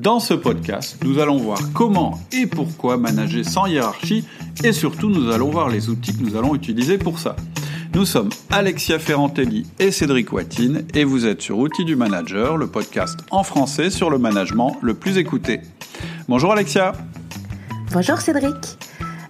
Dans 0.00 0.20
ce 0.20 0.34
podcast, 0.34 0.98
nous 1.04 1.18
allons 1.18 1.38
voir 1.38 1.58
comment 1.72 2.18
et 2.32 2.46
pourquoi 2.46 2.96
manager 2.96 3.44
sans 3.44 3.66
hiérarchie 3.66 4.24
et 4.64 4.72
surtout 4.72 5.08
nous 5.08 5.30
allons 5.32 5.50
voir 5.50 5.68
les 5.68 5.88
outils 5.88 6.16
que 6.16 6.22
nous 6.22 6.36
allons 6.36 6.54
utiliser 6.54 6.98
pour 6.98 7.18
ça. 7.18 7.36
Nous 7.94 8.04
sommes 8.04 8.28
Alexia 8.50 8.98
Ferrantelli 8.98 9.66
et 9.78 9.90
Cédric 9.90 10.32
Watine 10.32 10.84
et 10.94 11.04
vous 11.04 11.26
êtes 11.26 11.40
sur 11.42 11.58
Outils 11.58 11.84
du 11.84 11.96
Manager, 11.96 12.56
le 12.56 12.66
podcast 12.66 13.18
en 13.30 13.42
français 13.42 13.90
sur 13.90 14.10
le 14.10 14.18
management 14.18 14.76
le 14.82 14.94
plus 14.94 15.16
écouté. 15.18 15.60
Bonjour 16.28 16.52
Alexia. 16.52 16.92
Bonjour 17.92 18.18
Cédric. 18.18 18.78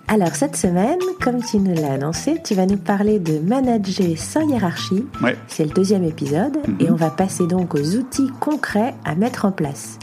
Alors 0.09 0.35
cette 0.37 0.57
semaine, 0.57 0.99
comme 1.21 1.43
tu 1.43 1.59
nous 1.59 1.75
l'as 1.75 1.93
annoncé, 1.95 2.41
tu 2.45 2.55
vas 2.55 2.67
nous 2.67 2.77
parler 2.77 3.19
de 3.19 3.39
manager 3.41 4.17
sans 4.17 4.49
hiérarchie. 4.49 5.05
Ouais. 5.23 5.37
C'est 5.49 5.65
le 5.65 5.71
deuxième 5.71 6.05
épisode 6.05 6.57
Mhm. 6.67 6.77
et 6.81 6.91
on 6.91 6.95
va 6.97 7.11
passer 7.11 7.47
donc 7.47 7.75
aux 7.75 7.97
outils 7.97 8.31
concrets 8.41 8.95
à 9.05 9.15
mettre 9.17 9.45
en 9.47 9.53
place. 9.53 9.99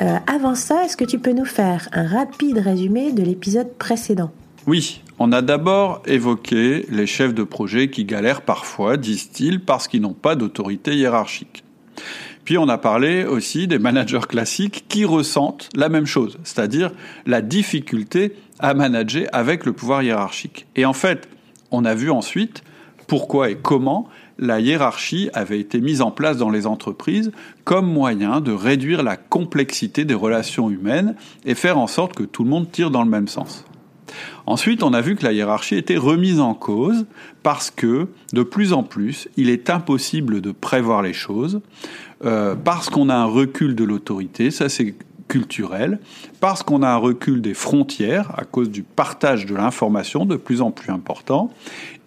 Euh, 0.00 0.18
avant 0.26 0.54
ça, 0.54 0.84
est-ce 0.84 0.96
que 0.96 1.04
tu 1.04 1.18
peux 1.18 1.32
nous 1.32 1.44
faire 1.44 1.88
un 1.92 2.06
rapide 2.06 2.58
résumé 2.58 3.12
de 3.12 3.22
l'épisode 3.22 3.72
précédent 3.78 4.30
Oui, 4.66 5.02
on 5.18 5.32
a 5.32 5.42
d'abord 5.42 6.02
évoqué 6.06 6.86
les 6.88 7.06
chefs 7.06 7.34
de 7.34 7.42
projet 7.42 7.90
qui 7.90 8.04
galèrent 8.04 8.42
parfois, 8.42 8.96
disent-ils, 8.96 9.60
parce 9.60 9.88
qu'ils 9.88 10.02
n'ont 10.02 10.12
pas 10.12 10.36
d'autorité 10.36 10.94
hiérarchique. 10.94 11.64
Puis 12.44 12.56
on 12.56 12.68
a 12.68 12.78
parlé 12.78 13.24
aussi 13.24 13.66
des 13.66 13.78
managers 13.78 14.26
classiques 14.28 14.84
qui 14.88 15.04
ressentent 15.04 15.68
la 15.74 15.88
même 15.88 16.06
chose, 16.06 16.38
c'est-à-dire 16.44 16.92
la 17.26 17.42
difficulté 17.42 18.32
à 18.60 18.74
manager 18.74 19.26
avec 19.32 19.66
le 19.66 19.72
pouvoir 19.72 20.02
hiérarchique. 20.02 20.66
Et 20.76 20.86
en 20.86 20.92
fait, 20.92 21.28
on 21.72 21.84
a 21.84 21.94
vu 21.94 22.10
ensuite 22.10 22.62
pourquoi 23.06 23.50
et 23.50 23.56
comment 23.56 24.08
la 24.38 24.60
hiérarchie 24.60 25.30
avait 25.34 25.60
été 25.60 25.80
mise 25.80 26.00
en 26.00 26.10
place 26.10 26.36
dans 26.36 26.50
les 26.50 26.66
entreprises 26.66 27.32
comme 27.64 27.90
moyen 27.90 28.40
de 28.40 28.52
réduire 28.52 29.02
la 29.02 29.16
complexité 29.16 30.04
des 30.04 30.14
relations 30.14 30.70
humaines 30.70 31.14
et 31.44 31.54
faire 31.54 31.78
en 31.78 31.86
sorte 31.86 32.14
que 32.14 32.22
tout 32.22 32.44
le 32.44 32.50
monde 32.50 32.70
tire 32.70 32.90
dans 32.90 33.02
le 33.02 33.10
même 33.10 33.28
sens. 33.28 33.64
Ensuite, 34.46 34.82
on 34.82 34.94
a 34.94 35.00
vu 35.00 35.16
que 35.16 35.24
la 35.24 35.32
hiérarchie 35.32 35.74
était 35.74 35.98
remise 35.98 36.40
en 36.40 36.54
cause 36.54 37.06
parce 37.42 37.70
que, 37.70 38.08
de 38.32 38.42
plus 38.42 38.72
en 38.72 38.82
plus, 38.82 39.28
il 39.36 39.50
est 39.50 39.68
impossible 39.68 40.40
de 40.40 40.52
prévoir 40.52 41.02
les 41.02 41.12
choses, 41.12 41.60
euh, 42.24 42.54
parce 42.54 42.88
qu'on 42.88 43.10
a 43.10 43.14
un 43.14 43.26
recul 43.26 43.74
de 43.74 43.84
l'autorité, 43.84 44.50
ça 44.50 44.68
c'est 44.68 44.94
culturel, 45.28 46.00
parce 46.40 46.62
qu'on 46.62 46.82
a 46.82 46.88
un 46.88 46.96
recul 46.96 47.42
des 47.42 47.52
frontières 47.52 48.32
à 48.36 48.44
cause 48.44 48.70
du 48.70 48.82
partage 48.82 49.44
de 49.44 49.54
l'information 49.54 50.24
de 50.24 50.36
plus 50.36 50.62
en 50.62 50.70
plus 50.70 50.90
important, 50.90 51.50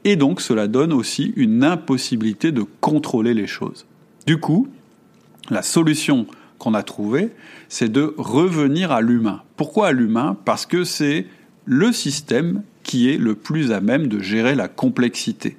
et 0.04 0.16
donc 0.16 0.42
cela 0.42 0.68
donne 0.68 0.94
aussi 0.94 1.34
une 1.36 1.64
impossibilité 1.64 2.52
de 2.52 2.64
contrôler 2.80 3.34
les 3.34 3.48
choses. 3.48 3.86
Du 4.26 4.38
coup, 4.38 4.68
la 5.50 5.62
solution 5.62 6.28
qu'on 6.58 6.74
a 6.74 6.84
trouvée, 6.84 7.32
c'est 7.70 7.92
de 7.92 8.14
revenir 8.18 8.92
à 8.92 9.02
l'humain. 9.02 9.42
Pourquoi 9.58 9.88
à 9.88 9.92
l'humain? 9.92 10.38
Parce 10.46 10.66
que 10.66 10.84
c'est 10.84 11.26
le 11.66 11.92
système 11.92 12.64
qui 12.84 13.10
est 13.10 13.18
le 13.18 13.36
plus 13.36 13.72
à 13.72 13.82
même 13.82 14.08
de 14.08 14.20
gérer 14.20 14.56
la 14.56 14.68
complexité. 14.68 15.58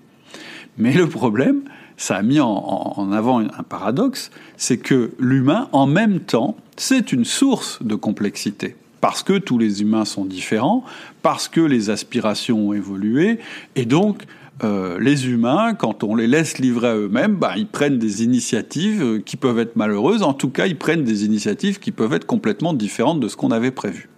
Mais 0.79 0.93
le 0.93 1.09
problème, 1.09 1.63
ça 1.97 2.17
a 2.17 2.23
mis 2.23 2.41
en, 2.41 2.49
en 2.49 3.13
avant 3.13 3.41
un 3.41 3.63
paradoxe, 3.63 4.31
c'est 4.57 4.79
que 4.79 5.13
l'humain, 5.19 5.69
en 5.73 5.87
même 5.87 6.21
temps, 6.21 6.57
c'est 6.77 7.13
une 7.13 7.25
source 7.25 7.83
de 7.83 7.95
complexité. 7.95 8.77
Parce 9.03 9.25
que 9.25 9.37
tous 9.37 9.59
les 9.59 9.83
humains 9.83 10.05
sont 10.05 10.25
différents, 10.25 10.85
parce 11.23 11.49
que 11.49 11.61
les 11.61 11.91
aspirations 11.91 12.69
ont 12.69 12.73
évolué, 12.73 13.41
et 13.75 13.85
donc 13.85 14.23
euh, 14.63 15.01
les 15.01 15.29
humains, 15.29 15.75
quand 15.75 16.05
on 16.05 16.15
les 16.15 16.29
laisse 16.29 16.59
livrer 16.59 16.89
à 16.89 16.95
eux-mêmes, 16.95 17.35
bah, 17.35 17.55
ils 17.57 17.67
prennent 17.67 17.99
des 17.99 18.23
initiatives 18.23 19.03
euh, 19.03 19.19
qui 19.19 19.37
peuvent 19.37 19.59
être 19.59 19.75
malheureuses, 19.75 20.23
en 20.23 20.35
tout 20.35 20.51
cas 20.51 20.67
ils 20.67 20.79
prennent 20.79 21.03
des 21.03 21.25
initiatives 21.25 21.81
qui 21.81 21.91
peuvent 21.91 22.13
être 22.13 22.27
complètement 22.27 22.75
différentes 22.75 23.19
de 23.19 23.27
ce 23.27 23.35
qu'on 23.35 23.51
avait 23.51 23.73
prévu. 23.73 24.09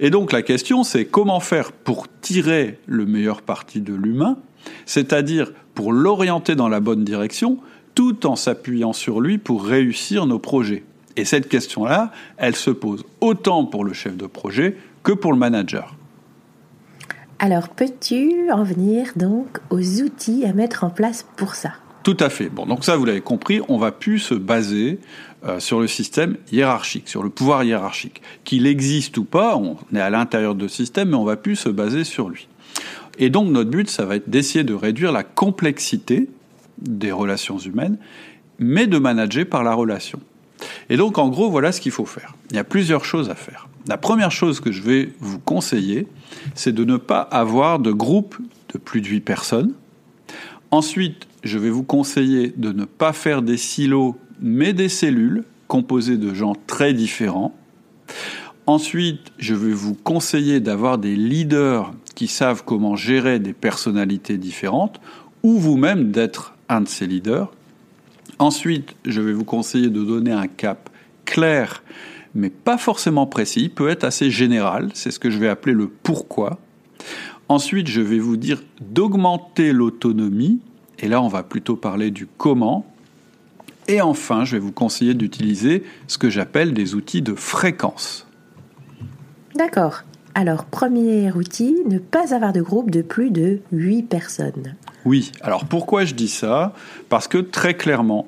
Et 0.00 0.10
donc 0.10 0.32
la 0.32 0.42
question, 0.42 0.84
c'est 0.84 1.06
comment 1.06 1.40
faire 1.40 1.72
pour 1.72 2.06
tirer 2.20 2.78
le 2.86 3.06
meilleur 3.06 3.40
parti 3.40 3.80
de 3.80 3.94
l'humain, 3.94 4.36
c'est-à-dire 4.84 5.50
pour 5.74 5.94
l'orienter 5.94 6.56
dans 6.56 6.68
la 6.68 6.80
bonne 6.80 7.04
direction, 7.04 7.56
tout 7.94 8.26
en 8.26 8.36
s'appuyant 8.36 8.92
sur 8.92 9.22
lui 9.22 9.38
pour 9.38 9.64
réussir 9.64 10.26
nos 10.26 10.38
projets. 10.38 10.84
Et 11.20 11.26
cette 11.26 11.50
question-là, 11.50 12.12
elle 12.38 12.56
se 12.56 12.70
pose 12.70 13.04
autant 13.20 13.66
pour 13.66 13.84
le 13.84 13.92
chef 13.92 14.16
de 14.16 14.26
projet 14.26 14.74
que 15.02 15.12
pour 15.12 15.32
le 15.32 15.38
manager. 15.38 15.94
Alors 17.38 17.68
peux-tu 17.68 18.50
en 18.50 18.64
venir 18.64 19.12
donc 19.16 19.58
aux 19.68 20.00
outils 20.00 20.46
à 20.46 20.54
mettre 20.54 20.82
en 20.82 20.88
place 20.88 21.26
pour 21.36 21.54
ça? 21.54 21.72
Tout 22.04 22.16
à 22.20 22.30
fait. 22.30 22.48
Bon, 22.48 22.64
donc 22.64 22.86
ça, 22.86 22.96
vous 22.96 23.04
l'avez 23.04 23.20
compris, 23.20 23.60
on 23.68 23.76
va 23.76 23.92
plus 23.92 24.18
se 24.18 24.32
baser 24.32 24.98
euh, 25.44 25.60
sur 25.60 25.78
le 25.78 25.86
système 25.86 26.38
hiérarchique, 26.50 27.06
sur 27.06 27.22
le 27.22 27.28
pouvoir 27.28 27.64
hiérarchique. 27.64 28.22
Qu'il 28.44 28.66
existe 28.66 29.18
ou 29.18 29.24
pas, 29.24 29.58
on 29.58 29.76
est 29.94 30.00
à 30.00 30.08
l'intérieur 30.08 30.54
de 30.54 30.68
ce 30.68 30.76
système, 30.76 31.10
mais 31.10 31.16
on 31.16 31.24
va 31.24 31.36
plus 31.36 31.56
se 31.56 31.68
baser 31.68 32.04
sur 32.04 32.30
lui. 32.30 32.48
Et 33.18 33.28
donc 33.28 33.50
notre 33.50 33.68
but, 33.68 33.90
ça 33.90 34.06
va 34.06 34.16
être 34.16 34.30
d'essayer 34.30 34.64
de 34.64 34.72
réduire 34.72 35.12
la 35.12 35.22
complexité 35.22 36.30
des 36.78 37.12
relations 37.12 37.58
humaines, 37.58 37.98
mais 38.58 38.86
de 38.86 38.96
manager 38.96 39.44
par 39.44 39.62
la 39.62 39.74
relation. 39.74 40.18
Et 40.88 40.96
donc 40.96 41.18
en 41.18 41.28
gros, 41.28 41.50
voilà 41.50 41.72
ce 41.72 41.80
qu'il 41.80 41.92
faut 41.92 42.06
faire. 42.06 42.34
Il 42.50 42.56
y 42.56 42.60
a 42.60 42.64
plusieurs 42.64 43.04
choses 43.04 43.30
à 43.30 43.34
faire. 43.34 43.68
La 43.88 43.96
première 43.96 44.30
chose 44.30 44.60
que 44.60 44.72
je 44.72 44.82
vais 44.82 45.12
vous 45.20 45.38
conseiller, 45.38 46.06
c'est 46.54 46.74
de 46.74 46.84
ne 46.84 46.96
pas 46.96 47.20
avoir 47.20 47.78
de 47.78 47.92
groupe 47.92 48.36
de 48.72 48.78
plus 48.78 49.00
de 49.00 49.06
8 49.06 49.20
personnes. 49.20 49.72
Ensuite, 50.70 51.26
je 51.42 51.58
vais 51.58 51.70
vous 51.70 51.82
conseiller 51.82 52.52
de 52.56 52.72
ne 52.72 52.84
pas 52.84 53.12
faire 53.12 53.42
des 53.42 53.56
silos, 53.56 54.16
mais 54.40 54.72
des 54.72 54.88
cellules 54.88 55.44
composées 55.66 56.18
de 56.18 56.34
gens 56.34 56.54
très 56.66 56.92
différents. 56.92 57.54
Ensuite, 58.66 59.32
je 59.38 59.54
vais 59.54 59.72
vous 59.72 59.94
conseiller 59.94 60.60
d'avoir 60.60 60.98
des 60.98 61.16
leaders 61.16 61.92
qui 62.14 62.28
savent 62.28 62.62
comment 62.64 62.94
gérer 62.94 63.38
des 63.38 63.52
personnalités 63.52 64.36
différentes, 64.36 65.00
ou 65.42 65.58
vous-même 65.58 66.12
d'être 66.12 66.54
un 66.68 66.82
de 66.82 66.88
ces 66.88 67.06
leaders. 67.06 67.50
Ensuite, 68.40 68.96
je 69.04 69.20
vais 69.20 69.34
vous 69.34 69.44
conseiller 69.44 69.90
de 69.90 70.02
donner 70.02 70.32
un 70.32 70.46
cap 70.46 70.88
clair, 71.26 71.82
mais 72.34 72.48
pas 72.48 72.78
forcément 72.78 73.26
précis, 73.26 73.68
peut 73.68 73.90
être 73.90 74.02
assez 74.02 74.30
général, 74.30 74.88
c'est 74.94 75.10
ce 75.10 75.18
que 75.18 75.28
je 75.28 75.36
vais 75.36 75.46
appeler 75.46 75.74
le 75.74 75.88
pourquoi. 75.88 76.58
Ensuite, 77.48 77.86
je 77.86 78.00
vais 78.00 78.18
vous 78.18 78.38
dire 78.38 78.62
d'augmenter 78.80 79.72
l'autonomie, 79.72 80.58
et 81.00 81.06
là 81.06 81.20
on 81.20 81.28
va 81.28 81.42
plutôt 81.42 81.76
parler 81.76 82.10
du 82.10 82.26
comment. 82.26 82.86
Et 83.88 84.00
enfin, 84.00 84.46
je 84.46 84.52
vais 84.52 84.58
vous 84.58 84.72
conseiller 84.72 85.12
d'utiliser 85.12 85.84
ce 86.06 86.16
que 86.16 86.30
j'appelle 86.30 86.72
des 86.72 86.94
outils 86.94 87.20
de 87.20 87.34
fréquence. 87.34 88.26
D'accord. 89.54 90.04
Alors 90.40 90.64
premier 90.64 91.30
outil, 91.32 91.76
ne 91.86 91.98
pas 91.98 92.34
avoir 92.34 92.54
de 92.54 92.62
groupe 92.62 92.90
de 92.90 93.02
plus 93.02 93.30
de 93.30 93.58
8 93.72 94.04
personnes. 94.04 94.74
Oui, 95.04 95.32
alors 95.42 95.66
pourquoi 95.66 96.06
je 96.06 96.14
dis 96.14 96.30
ça? 96.30 96.72
Parce 97.10 97.28
que 97.28 97.36
très 97.36 97.74
clairement, 97.74 98.26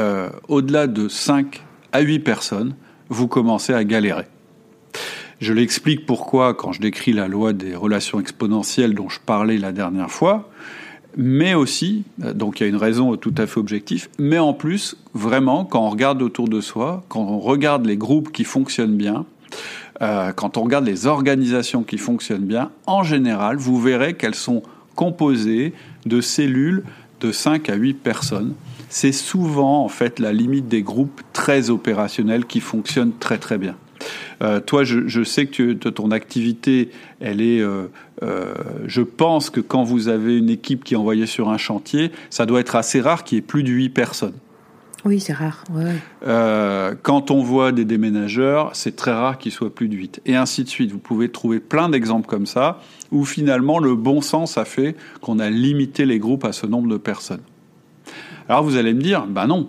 euh, 0.00 0.30
au-delà 0.48 0.88
de 0.88 1.06
5 1.06 1.62
à 1.92 2.00
8 2.00 2.18
personnes, 2.18 2.74
vous 3.08 3.28
commencez 3.28 3.72
à 3.72 3.84
galérer. 3.84 4.24
Je 5.40 5.52
l'explique 5.52 6.06
pourquoi 6.06 6.54
quand 6.54 6.72
je 6.72 6.80
décris 6.80 7.12
la 7.12 7.28
loi 7.28 7.52
des 7.52 7.76
relations 7.76 8.18
exponentielles 8.18 8.96
dont 8.96 9.08
je 9.08 9.20
parlais 9.24 9.56
la 9.56 9.70
dernière 9.70 10.10
fois, 10.10 10.50
mais 11.16 11.54
aussi, 11.54 12.02
donc 12.18 12.58
il 12.58 12.64
y 12.64 12.66
a 12.66 12.68
une 12.68 12.74
raison 12.74 13.14
tout 13.16 13.34
à 13.38 13.46
fait 13.46 13.60
objective, 13.60 14.08
mais 14.18 14.40
en 14.40 14.54
plus, 14.54 14.96
vraiment, 15.12 15.64
quand 15.64 15.86
on 15.86 15.90
regarde 15.90 16.20
autour 16.20 16.48
de 16.48 16.60
soi, 16.60 17.04
quand 17.08 17.20
on 17.20 17.38
regarde 17.38 17.86
les 17.86 17.96
groupes 17.96 18.32
qui 18.32 18.42
fonctionnent 18.42 18.96
bien, 18.96 19.24
euh, 20.02 20.32
quand 20.32 20.56
on 20.56 20.62
regarde 20.62 20.84
les 20.84 21.06
organisations 21.06 21.82
qui 21.82 21.98
fonctionnent 21.98 22.46
bien, 22.46 22.70
en 22.86 23.02
général, 23.02 23.56
vous 23.56 23.80
verrez 23.80 24.14
qu'elles 24.14 24.34
sont 24.34 24.62
composées 24.94 25.72
de 26.06 26.20
cellules 26.20 26.84
de 27.20 27.32
5 27.32 27.68
à 27.68 27.74
8 27.74 27.94
personnes. 27.94 28.54
C'est 28.88 29.12
souvent 29.12 29.84
en 29.84 29.88
fait 29.88 30.18
la 30.18 30.32
limite 30.32 30.68
des 30.68 30.82
groupes 30.82 31.22
très 31.32 31.70
opérationnels 31.70 32.44
qui 32.44 32.60
fonctionnent 32.60 33.16
très 33.18 33.38
très 33.38 33.58
bien. 33.58 33.76
Euh, 34.42 34.60
toi, 34.60 34.84
je, 34.84 35.24
sais 35.24 35.46
que 35.46 35.72
ton 35.72 36.10
activité, 36.10 36.90
elle 37.20 37.40
est. 37.40 37.60
Euh, 37.60 37.88
je 38.86 39.00
pense 39.00 39.50
que 39.50 39.60
quand 39.60 39.84
vous 39.84 40.08
avez 40.08 40.36
une 40.36 40.50
équipe 40.50 40.84
qui 40.84 40.94
est 40.94 40.96
envoyée 40.96 41.26
sur 41.26 41.48
un 41.48 41.56
chantier, 41.56 42.10
ça 42.30 42.46
doit 42.46 42.60
être 42.60 42.76
assez 42.76 43.00
rare 43.00 43.24
qu'il 43.24 43.36
y 43.36 43.38
ait 43.38 43.42
plus 43.42 43.62
de 43.62 43.70
8 43.70 43.88
personnes. 43.90 44.34
Oui, 45.04 45.20
c'est 45.20 45.34
rare. 45.34 45.64
Euh, 46.26 46.94
quand 47.02 47.30
on 47.30 47.42
voit 47.42 47.72
des 47.72 47.84
déménageurs, 47.84 48.70
c'est 48.72 48.96
très 48.96 49.12
rare 49.12 49.36
qu'ils 49.36 49.52
soient 49.52 49.74
plus 49.74 49.88
de 49.88 49.96
8. 49.96 50.22
Et 50.24 50.34
ainsi 50.34 50.64
de 50.64 50.68
suite. 50.68 50.92
Vous 50.92 50.98
pouvez 50.98 51.28
trouver 51.30 51.60
plein 51.60 51.90
d'exemples 51.90 52.26
comme 52.26 52.46
ça, 52.46 52.80
où 53.12 53.26
finalement 53.26 53.78
le 53.78 53.94
bon 53.96 54.22
sens 54.22 54.56
a 54.56 54.64
fait 54.64 54.96
qu'on 55.20 55.38
a 55.38 55.50
limité 55.50 56.06
les 56.06 56.18
groupes 56.18 56.44
à 56.44 56.52
ce 56.52 56.66
nombre 56.66 56.88
de 56.88 56.96
personnes. 56.96 57.42
Alors 58.48 58.62
vous 58.62 58.76
allez 58.76 58.94
me 58.94 59.02
dire, 59.02 59.26
ben 59.26 59.46
non. 59.46 59.68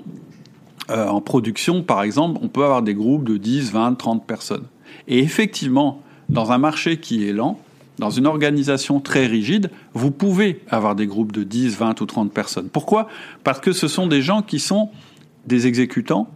Euh, 0.89 1.07
en 1.07 1.19
production, 1.19 1.83
par 1.83 2.03
exemple, 2.03 2.39
on 2.41 2.47
peut 2.47 2.63
avoir 2.63 2.81
des 2.81 2.93
groupes 2.93 3.25
de 3.25 3.37
10, 3.37 3.71
20, 3.71 3.95
30 3.95 4.25
personnes. 4.25 4.65
Et 5.07 5.19
effectivement, 5.19 6.01
dans 6.29 6.51
un 6.51 6.59
marché 6.59 6.97
qui 6.97 7.27
est 7.27 7.33
lent, 7.33 7.59
dans 7.97 8.09
une 8.09 8.27
organisation 8.27 8.99
très 8.99 9.25
rigide, 9.25 9.69
vous 9.93 10.11
pouvez 10.11 10.61
avoir 10.69 10.95
des 10.95 11.07
groupes 11.07 11.31
de 11.31 11.43
10, 11.43 11.77
20 11.77 12.01
ou 12.01 12.05
30 12.05 12.31
personnes. 12.31 12.69
Pourquoi? 12.69 13.07
Parce 13.43 13.59
que 13.59 13.71
ce 13.71 13.87
sont 13.87 14.07
des 14.07 14.21
gens 14.21 14.41
qui 14.41 14.59
sont 14.59 14.91
des 15.45 15.67
exécutants, 15.67 16.29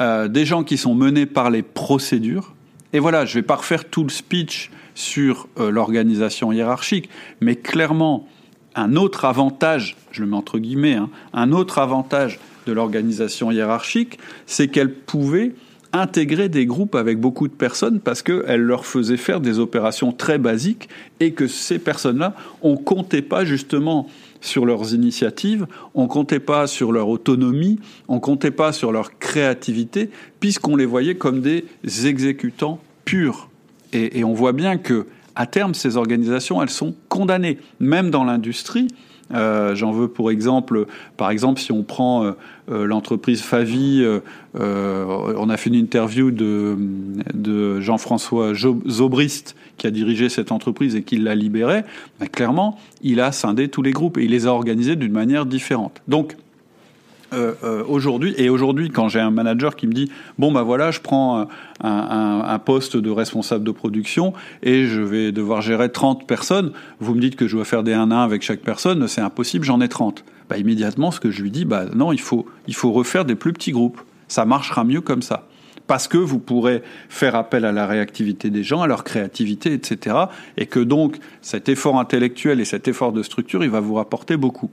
euh, 0.00 0.28
des 0.28 0.44
gens 0.44 0.64
qui 0.64 0.76
sont 0.76 0.94
menés 0.94 1.26
par 1.26 1.50
les 1.50 1.62
procédures. 1.62 2.54
Et 2.92 2.98
voilà, 2.98 3.24
je 3.24 3.34
vais 3.34 3.42
pas 3.42 3.56
refaire 3.56 3.84
tout 3.84 4.02
le 4.02 4.10
speech 4.10 4.70
sur 4.94 5.48
euh, 5.58 5.70
l'organisation 5.70 6.52
hiérarchique, 6.52 7.08
mais 7.40 7.56
clairement, 7.56 8.28
un 8.74 8.96
autre 8.96 9.24
avantage, 9.24 9.96
je 10.10 10.22
le 10.22 10.28
mets 10.28 10.36
entre 10.36 10.58
guillemets, 10.58 10.94
hein, 10.94 11.10
un 11.32 11.52
autre 11.52 11.78
avantage 11.78 12.38
de 12.66 12.72
l'organisation 12.72 13.50
hiérarchique, 13.50 14.18
c'est 14.46 14.68
qu'elle 14.68 14.92
pouvait 14.92 15.52
intégrer 15.92 16.48
des 16.48 16.66
groupes 16.66 16.96
avec 16.96 17.20
beaucoup 17.20 17.46
de 17.46 17.52
personnes 17.52 18.00
parce 18.00 18.22
qu'elle 18.22 18.60
leur 18.60 18.84
faisait 18.84 19.16
faire 19.16 19.40
des 19.40 19.60
opérations 19.60 20.12
très 20.12 20.38
basiques 20.38 20.88
et 21.20 21.32
que 21.32 21.46
ces 21.46 21.78
personnes-là, 21.78 22.34
on 22.62 22.76
comptait 22.76 23.22
pas 23.22 23.44
justement 23.44 24.08
sur 24.44 24.66
leurs 24.66 24.94
initiatives, 24.94 25.66
on 25.94 26.06
comptait 26.06 26.40
pas 26.40 26.66
sur 26.66 26.92
leur 26.92 27.08
autonomie, 27.08 27.80
on 28.08 28.20
comptait 28.20 28.50
pas 28.50 28.72
sur 28.72 28.92
leur 28.92 29.18
créativité, 29.18 30.10
puisqu'on 30.40 30.76
les 30.76 30.86
voyait 30.86 31.16
comme 31.16 31.40
des 31.40 31.64
exécutants 32.06 32.78
purs. 33.04 33.48
Et, 33.92 34.18
et 34.18 34.24
on 34.24 34.34
voit 34.34 34.52
bien 34.52 34.76
que 34.76 35.06
à 35.34 35.46
terme, 35.46 35.74
ces 35.74 35.96
organisations, 35.96 36.62
elles 36.62 36.70
sont 36.70 36.94
condamnées, 37.08 37.58
même 37.80 38.10
dans 38.10 38.24
l'industrie. 38.24 38.88
Euh, 39.32 39.74
J'en 39.74 39.92
veux 39.92 40.08
pour 40.08 40.30
exemple, 40.30 40.86
par 41.16 41.30
exemple, 41.30 41.60
si 41.60 41.72
on 41.72 41.82
prend 41.82 42.24
euh, 42.24 42.32
euh 42.70 42.86
l'entreprise 42.86 43.40
Favi, 43.42 44.04
on 44.54 45.50
a 45.50 45.56
fait 45.56 45.70
une 45.70 45.76
interview 45.76 46.30
de, 46.30 47.80
Jean-François 47.80 48.52
Zobrist 48.54 49.56
qui 49.76 49.86
a 49.86 49.90
dirigé 49.90 50.28
cette 50.28 50.52
entreprise 50.52 50.94
et 50.94 51.02
qui 51.02 51.16
l'a 51.16 51.34
libérée. 51.34 51.82
Clairement, 52.32 52.78
il 53.02 53.20
a 53.20 53.32
scindé 53.32 53.68
tous 53.68 53.82
les 53.82 53.92
groupes 53.92 54.18
et 54.18 54.24
il 54.24 54.30
les 54.30 54.46
a 54.46 54.50
organisés 54.50 54.96
d'une 54.96 55.12
manière 55.12 55.46
différente. 55.46 56.00
Donc, 56.06 56.36
euh, 57.32 57.54
euh, 57.64 57.82
aujourd'hui. 57.86 58.34
Et 58.36 58.48
aujourd'hui, 58.48 58.90
quand 58.90 59.08
j'ai 59.08 59.20
un 59.20 59.30
manager 59.30 59.76
qui 59.76 59.86
me 59.86 59.92
dit 59.92 60.10
bon 60.38 60.52
bah 60.52 60.62
voilà, 60.62 60.90
je 60.90 61.00
prends 61.00 61.46
un, 61.82 62.58
poste 62.58 62.96
de 62.96 63.10
responsable 63.10 63.64
de 63.64 63.70
production 63.70 64.32
et 64.62 64.86
je 64.86 65.00
vais 65.00 65.32
devoir 65.32 65.60
gérer 65.60 65.90
30 65.90 66.26
personnes, 66.26 66.72
vous 67.00 67.14
me 67.14 67.20
dites 67.20 67.36
que 67.36 67.46
je 67.46 67.56
dois 67.56 67.64
faire 67.64 67.82
des 67.82 67.92
1 67.92 68.10
à 68.10 68.14
1 68.14 68.24
avec 68.24 68.42
chaque 68.42 68.60
personne, 68.60 69.06
c'est 69.08 69.20
impossible, 69.20 69.64
j'en 69.64 69.80
ai 69.80 69.88
30. 69.88 70.24
Bah, 70.48 70.58
immédiatement, 70.58 71.10
ce 71.10 71.20
que 71.20 71.30
je 71.30 71.42
lui 71.42 71.50
dis, 71.50 71.64
bah 71.64 71.86
non, 71.94 72.12
il 72.12 72.20
faut, 72.20 72.46
il 72.66 72.74
faut 72.74 72.92
refaire 72.92 73.24
des 73.24 73.34
plus 73.34 73.52
petits 73.52 73.72
groupes. 73.72 74.00
Ça 74.28 74.44
marchera 74.44 74.84
mieux 74.84 75.00
comme 75.00 75.22
ça 75.22 75.46
parce 75.86 76.08
que 76.08 76.16
vous 76.16 76.38
pourrez 76.38 76.82
faire 77.08 77.34
appel 77.34 77.64
à 77.64 77.72
la 77.72 77.86
réactivité 77.86 78.50
des 78.50 78.62
gens, 78.62 78.82
à 78.82 78.86
leur 78.86 79.04
créativité, 79.04 79.72
etc. 79.72 80.16
Et 80.56 80.66
que 80.66 80.80
donc 80.80 81.18
cet 81.42 81.68
effort 81.68 81.98
intellectuel 81.98 82.60
et 82.60 82.64
cet 82.64 82.88
effort 82.88 83.12
de 83.12 83.22
structure, 83.22 83.64
il 83.64 83.70
va 83.70 83.80
vous 83.80 83.94
rapporter 83.94 84.36
beaucoup. 84.36 84.70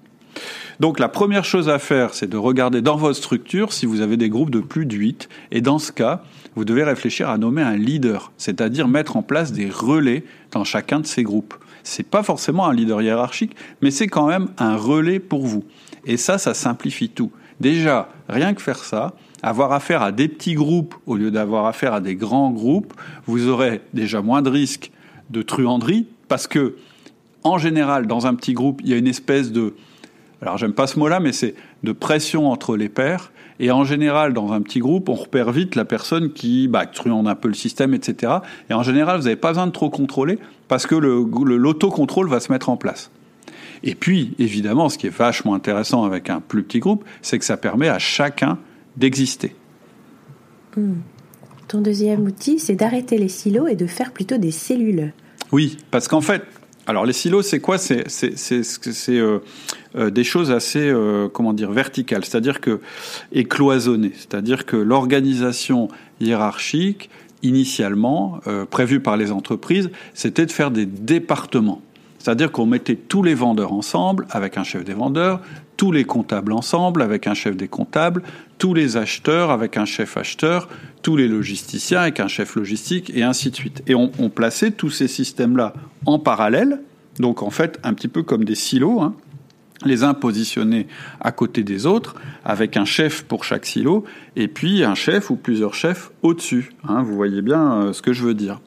Donc 0.80 1.00
la 1.00 1.10
première 1.10 1.46
chose 1.46 1.70
à 1.70 1.80
faire, 1.80 2.14
c'est 2.14 2.28
de 2.28 2.38
regarder 2.38 2.82
dans 2.82 2.96
votre 2.96 3.16
structure 3.16 3.72
si 3.72 3.86
vous 3.86 4.02
avez 4.02 4.18
des 4.18 4.30
groupes 4.30 4.50
de 4.50 4.60
plus 4.60 4.86
de 4.86 4.96
8. 4.96 5.30
Et 5.52 5.62
dans 5.62 5.80
ce 5.80 5.92
cas, 5.92 6.24
vous 6.56 6.66
devez 6.66 6.84
réfléchir 6.84 7.30
à 7.30 7.38
nommer 7.38 7.62
un 7.62 7.78
leader, 7.78 8.32
c'est-à-dire 8.38 8.88
mettre 8.88 9.16
en 9.16 9.22
place 9.22 9.52
des 9.52 9.70
relais 9.70 10.24
dans 10.52 10.64
chacun 10.64 11.00
de 11.00 11.06
ces 11.06 11.24
groupes. 11.24 11.54
C'est 11.84 12.08
pas 12.08 12.24
forcément 12.24 12.68
un 12.68 12.74
leader 12.74 13.02
hiérarchique, 13.02 13.56
mais 13.82 13.92
c'est 13.92 14.08
quand 14.08 14.28
même 14.28 14.50
un 14.58 14.76
relais 14.76 15.20
pour 15.20 15.46
vous. 15.46 15.64
Et 16.06 16.18
ça, 16.18 16.38
ça 16.38 16.54
simplifie 16.54 17.10
tout. 17.10 17.32
Déjà, 17.60 18.10
rien 18.28 18.54
que 18.54 18.62
faire 18.62 18.84
ça, 18.84 19.14
avoir 19.44 19.72
affaire 19.72 20.02
à 20.02 20.12
des 20.12 20.28
petits 20.28 20.56
groupes 20.56 20.96
au 21.06 21.16
lieu 21.16 21.32
d'avoir 21.32 21.66
affaire 21.66 21.94
à 21.94 22.02
des 22.02 22.16
grands 22.16 22.52
groupes, 22.52 22.94
vous 23.28 23.48
aurez 23.48 23.82
déjà 23.94 24.22
moins 24.22 24.42
de 24.42 24.50
risques 24.50 24.92
de 25.30 25.42
truanderie 25.42 26.08
parce 26.28 26.48
que, 26.48 26.76
en 27.44 27.58
général, 27.58 28.08
dans 28.08 28.28
un 28.28 28.36
petit 28.36 28.54
groupe, 28.54 28.82
il 28.84 28.90
y 28.90 28.94
a 28.94 28.98
une 28.98 29.08
espèce 29.08 29.52
de 29.52 29.76
alors 30.42 30.58
j'aime 30.58 30.74
pas 30.74 30.88
ce 30.88 30.98
mot-là, 30.98 31.20
mais 31.20 31.34
c'est 31.34 31.56
de 31.84 31.92
pression 31.92 32.50
entre 32.50 32.76
les 32.76 32.90
pairs. 32.90 33.32
Et 33.60 33.70
en 33.70 33.84
général, 33.84 34.34
dans 34.34 34.54
un 34.54 34.62
petit 34.62 34.80
groupe, 34.80 35.08
on 35.08 35.14
repère 35.14 35.52
vite 35.52 35.76
la 35.76 35.86
personne 35.86 36.34
qui 36.34 36.68
bah, 36.68 36.88
truande 36.88 37.28
un 37.28 37.36
peu 37.36 37.48
le 37.48 37.54
système, 37.54 37.94
etc. 37.94 38.34
Et 38.70 38.74
en 38.74 38.82
général, 38.82 39.18
vous 39.18 39.26
n'avez 39.26 39.36
pas 39.36 39.50
besoin 39.50 39.68
de 39.68 39.72
trop 39.72 39.92
contrôler 39.92 40.40
parce 40.68 40.88
que 40.88 40.96
l'autocontrôle 40.96 42.28
va 42.28 42.40
se 42.40 42.52
mettre 42.52 42.70
en 42.70 42.78
place. 42.78 43.12
Et 43.84 43.94
puis, 43.94 44.34
évidemment, 44.40 44.90
ce 44.90 44.98
qui 44.98 45.08
est 45.08 45.16
vachement 45.16 45.54
intéressant 45.54 46.04
avec 46.06 46.30
un 46.30 46.40
plus 46.40 46.64
petit 46.64 46.80
groupe, 46.80 47.06
c'est 47.22 47.38
que 47.38 47.46
ça 47.46 47.58
permet 47.58 47.88
à 47.88 48.00
chacun 48.00 48.58
d'exister. 48.98 49.56
Hmm. 50.76 50.96
Ton 51.68 51.82
deuxième 51.82 52.26
outil, 52.26 52.60
c'est 52.60 52.76
d'arrêter 52.76 53.18
les 53.18 53.30
silos 53.30 53.68
et 53.68 53.76
de 53.76 53.86
faire 53.86 54.12
plutôt 54.12 54.38
des 54.38 54.52
cellules. 54.52 55.14
Oui, 55.52 55.78
parce 55.92 56.08
qu'en 56.08 56.22
fait, 56.22 56.44
alors 56.88 57.06
les 57.06 57.14
silos, 57.14 57.44
c'est 57.44 57.60
quoi? 57.60 57.78
C'est 57.78 58.06
euh, 59.10 59.40
euh, 59.96 60.10
des 60.10 60.24
choses 60.24 60.52
assez, 60.52 60.90
euh, 60.90 61.28
comment 61.30 61.54
dire, 61.54 61.72
verticales, 61.72 62.26
c'est-à-dire 62.26 62.60
que 62.60 62.80
et 63.32 63.46
cloisonnées, 63.46 64.14
c'est-à-dire 64.16 64.66
que 64.66 64.78
l'organisation 64.78 65.90
hiérarchique 66.20 67.10
initialement 67.44 68.40
prévue 68.70 69.00
par 69.00 69.18
les 69.18 69.32
entreprises, 69.32 69.90
c'était 70.14 70.46
de 70.46 70.52
faire 70.52 70.70
des 70.70 70.86
départements. 70.86 71.82
C'est-à-dire 72.22 72.52
qu'on 72.52 72.68
mettait 72.68 72.98
tous 72.98 73.24
les 73.24 73.34
vendeurs 73.34 73.74
ensemble 73.74 74.28
avec 74.30 74.56
un 74.56 74.64
chef 74.64 74.84
des 74.86 74.94
vendeurs, 74.94 75.42
tous 75.76 75.92
les 75.92 76.04
comptables 76.04 76.54
ensemble 76.54 77.02
avec 77.02 77.26
un 77.26 77.34
chef 77.34 77.58
des 77.58 77.68
comptables, 77.68 78.22
tous 78.60 78.76
les 78.76 78.96
acheteurs 78.96 79.50
avec 79.50 79.76
un 79.76 79.86
chef 79.86 80.18
acheteur, 80.18 80.70
tous 81.02 81.18
les 81.18 81.28
logisticiens 81.28 82.02
avec 82.02 82.20
un 82.20 82.28
chef 82.28 82.56
logistique, 82.56 83.12
et 83.16 83.24
ainsi 83.24 83.50
de 83.50 83.56
suite. 83.56 83.82
Et 83.88 83.96
on, 83.96 84.08
plaçait 84.30 84.70
tous 84.70 84.92
ces 84.92 85.08
systèmes-là 85.08 85.74
en 86.06 86.20
parallèle, 86.20 86.82
donc 87.18 87.42
en 87.42 87.50
fait 87.50 87.80
un 87.84 87.96
petit 87.96 88.08
peu 88.08 88.22
comme 88.22 88.44
des 88.44 88.54
silos, 88.54 89.02
hein, 89.02 89.16
les 89.84 90.04
uns 90.04 90.14
positionnés 90.14 90.86
à 91.22 91.32
côté 91.32 91.64
des 91.64 91.88
autres, 91.88 92.14
avec 92.46 92.78
un 92.78 92.86
chef 92.86 93.24
pour 93.24 93.46
chaque 93.46 93.66
silo, 93.66 94.04
et 94.36 94.48
puis 94.48 94.84
un 94.84 94.94
chef 94.94 95.32
ou 95.32 95.38
plusieurs 95.38 95.74
chefs 95.74 96.12
au-dessus. 96.22 96.72
Hein, 96.88 97.02
vous 97.02 97.16
voyez 97.16 97.42
bien 97.42 97.74
euh, 97.74 97.94
ce 97.94 98.04
que 98.04 98.14
je 98.14 98.24
veux 98.24 98.36
dire. 98.36 98.62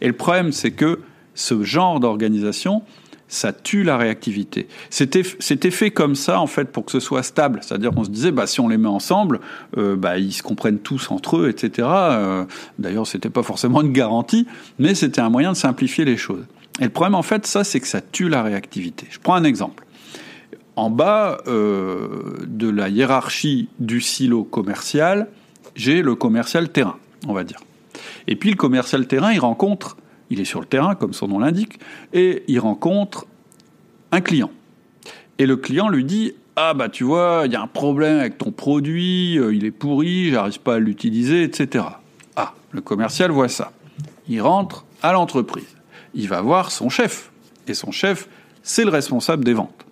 Et 0.00 0.08
le 0.08 0.12
problème, 0.12 0.50
c'est 0.50 0.72
que 0.72 0.98
ce 1.36 1.62
genre 1.62 2.00
d'organisation, 2.00 2.82
ça 3.28 3.52
tue 3.52 3.82
la 3.82 3.96
réactivité. 3.96 4.68
C'était 4.90 5.70
fait 5.70 5.90
comme 5.90 6.14
ça 6.14 6.40
en 6.40 6.46
fait 6.46 6.70
pour 6.70 6.84
que 6.84 6.92
ce 6.92 7.00
soit 7.00 7.22
stable, 7.22 7.60
c'est-à-dire 7.62 7.90
qu'on 7.90 8.04
se 8.04 8.10
disait 8.10 8.30
bah 8.30 8.46
si 8.46 8.60
on 8.60 8.68
les 8.68 8.78
met 8.78 8.88
ensemble, 8.88 9.40
euh, 9.76 9.96
bah 9.96 10.18
ils 10.18 10.32
se 10.32 10.42
comprennent 10.42 10.78
tous 10.78 11.10
entre 11.10 11.38
eux, 11.38 11.48
etc. 11.48 11.88
Euh, 11.90 12.44
D'ailleurs 12.78 13.06
c'était 13.06 13.30
pas 13.30 13.42
forcément 13.42 13.82
une 13.82 13.92
garantie, 13.92 14.46
mais 14.78 14.94
c'était 14.94 15.20
un 15.20 15.30
moyen 15.30 15.52
de 15.52 15.56
simplifier 15.56 16.04
les 16.04 16.16
choses. 16.16 16.44
Et 16.80 16.84
le 16.84 16.90
problème 16.90 17.14
en 17.14 17.22
fait 17.22 17.46
ça 17.46 17.64
c'est 17.64 17.80
que 17.80 17.88
ça 17.88 18.00
tue 18.00 18.28
la 18.28 18.42
réactivité. 18.42 19.06
Je 19.10 19.18
prends 19.18 19.34
un 19.34 19.44
exemple. 19.44 19.84
En 20.76 20.90
bas 20.90 21.38
euh, 21.48 22.44
de 22.46 22.68
la 22.68 22.90
hiérarchie 22.90 23.68
du 23.80 24.00
silo 24.00 24.44
commercial, 24.44 25.28
j'ai 25.74 26.02
le 26.02 26.14
commercial 26.14 26.68
terrain, 26.68 26.98
on 27.26 27.32
va 27.32 27.44
dire. 27.44 27.60
Et 28.28 28.36
puis 28.36 28.50
le 28.50 28.56
commercial 28.56 29.06
terrain, 29.06 29.32
il 29.32 29.40
rencontre 29.40 29.96
il 30.30 30.40
est 30.40 30.44
sur 30.44 30.60
le 30.60 30.66
terrain, 30.66 30.94
comme 30.94 31.12
son 31.12 31.28
nom 31.28 31.38
l'indique, 31.38 31.78
et 32.12 32.44
il 32.48 32.58
rencontre 32.58 33.26
un 34.12 34.20
client. 34.20 34.50
Et 35.38 35.46
le 35.46 35.56
client 35.56 35.88
lui 35.88 36.04
dit 36.04 36.34
Ah, 36.56 36.74
bah 36.74 36.88
tu 36.88 37.04
vois, 37.04 37.42
il 37.46 37.52
y 37.52 37.56
a 37.56 37.62
un 37.62 37.66
problème 37.66 38.18
avec 38.18 38.38
ton 38.38 38.50
produit, 38.50 39.38
euh, 39.38 39.54
il 39.54 39.64
est 39.64 39.70
pourri, 39.70 40.30
j'arrive 40.30 40.60
pas 40.60 40.76
à 40.76 40.78
l'utiliser, 40.78 41.42
etc. 41.42 41.84
Ah, 42.36 42.54
le 42.70 42.80
commercial 42.80 43.30
voit 43.30 43.48
ça. 43.48 43.72
Il 44.28 44.40
rentre 44.40 44.84
à 45.02 45.12
l'entreprise. 45.12 45.76
Il 46.14 46.28
va 46.28 46.40
voir 46.40 46.70
son 46.70 46.88
chef. 46.88 47.30
Et 47.68 47.74
son 47.74 47.90
chef, 47.90 48.28
c'est 48.62 48.84
le 48.84 48.90
responsable 48.90 49.44
des 49.44 49.54
ventes. 49.54 49.86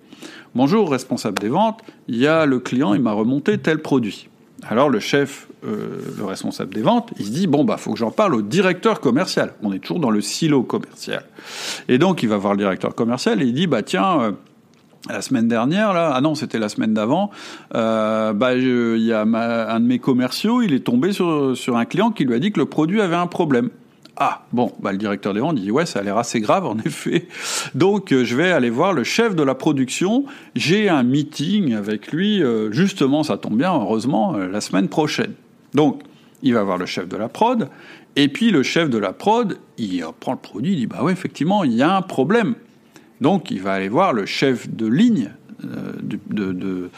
Bonjour, 0.55 0.91
responsable 0.91 1.38
des 1.41 1.49
ventes, 1.49 1.83
il 2.07 2.17
y 2.17 2.29
a 2.29 2.47
le 2.47 2.61
client, 2.61 2.95
il 2.95 3.00
m'a 3.00 3.12
remonté 3.12 3.59
tel 3.59 3.83
produit. 3.83 4.29
Alors 4.62 4.88
le 4.88 5.00
chef, 5.00 5.49
euh, 5.66 6.00
le 6.18 6.25
responsable 6.25 6.75
des 6.75 6.83
ventes, 6.83 7.11
il 7.18 7.26
se 7.26 7.30
dit 7.30 7.47
bon 7.47 7.64
bah 7.64 7.76
faut 7.76 7.92
que 7.92 7.99
j'en 7.99 8.11
parle 8.11 8.35
au 8.35 8.42
directeur 8.42 9.00
commercial. 9.00 9.54
On 9.62 9.73
est 9.73 9.78
toujours 9.78 10.00
dans 10.00 10.11
le 10.11 10.21
silo 10.21 10.62
commercial. 10.62 11.25
Et 11.88 11.99
donc 11.99 12.23
il 12.23 12.28
va 12.28 12.37
voir 12.37 12.52
le 12.52 12.59
directeur 12.59 12.94
commercial 12.94 13.42
et 13.42 13.47
il 13.47 13.54
dit 13.54 13.66
bah 13.66 13.83
tiens. 13.83 14.21
Euh, 14.21 14.33
la 15.11 15.21
semaine 15.21 15.49
dernière, 15.49 15.92
là, 15.92 16.12
ah 16.14 16.21
non, 16.23 16.35
c'était 16.35 16.59
la 16.59 16.71
semaine 16.71 16.94
d'avant, 16.94 17.30
euh, 17.75 18.33
bah, 18.33 18.54
il 18.54 19.02
y 19.02 19.12
a 19.12 19.21
un 19.21 19.80
de 19.80 19.85
mes 19.85 19.99
commerciaux, 19.99 20.62
il 20.62 20.73
est 20.73 20.80
tombé 20.80 21.12
sur, 21.12 21.76
un 21.76 21.85
client 21.85 22.11
qui 22.11 22.25
lui 22.25 22.33
a 22.33 22.38
dit 22.38 22.52
que 22.52 22.59
le 22.59 22.64
produit 22.64 23.02
avait 23.02 23.14
un 23.14 23.26
problème. 23.26 23.68
Ah, 24.16 24.47
bon, 24.54 24.73
bah, 24.80 24.92
le 24.92 24.97
directeur 24.97 25.35
des 25.35 25.40
ventes 25.40 25.56
dit 25.56 25.71
ouais, 25.71 25.85
ça 25.85 25.99
a 25.99 26.02
l'air 26.02 26.16
assez 26.16 26.40
grave 26.40 26.64
en 26.64 26.78
effet. 26.87 27.28
Donc 27.75 28.14
je 28.14 28.35
vais 28.35 28.50
aller 28.50 28.71
voir 28.71 28.94
le 28.94 29.04
chef 29.04 29.37
de 29.37 29.42
la 29.42 29.54
production. 29.54 30.25
J'ai 30.56 30.88
un 30.88 31.02
meeting 31.02 31.75
avec 31.75 32.11
lui, 32.11 32.42
justement, 32.71 33.25
ça 33.25 33.37
tombe 33.37 33.59
bien, 33.59 33.75
heureusement, 33.75 34.33
la 34.33 34.62
semaine 34.62 34.88
prochaine. 34.88 35.35
Donc 35.75 36.02
il 36.43 36.54
va 36.54 36.62
voir 36.62 36.78
le 36.78 36.87
chef 36.87 37.09
de 37.09 37.16
la 37.16 37.28
prod, 37.28 37.69
et 38.16 38.28
puis 38.28 38.50
le 38.50 38.62
chef 38.62 38.90
de 38.90 38.99
la 38.99 39.12
prod, 39.12 39.59
il 39.78 40.04
prend 40.21 40.33
le 40.33 40.38
produit, 40.38 40.73
il 40.73 40.78
dit 40.78 40.87
bah 40.87 41.02
ouais, 41.02 41.12
effectivement, 41.12 41.64
il 41.64 41.73
y 41.73 41.83
a 41.83 41.97
un 41.97 42.02
problème. 42.02 42.54
Donc 43.21 43.50
il 43.50 43.61
va 43.61 43.73
aller 43.73 43.88
voir 43.88 44.12
le 44.12 44.26
chef 44.26 44.69
de 44.69 44.87
ligne 44.87 45.31
euh, 45.64 46.88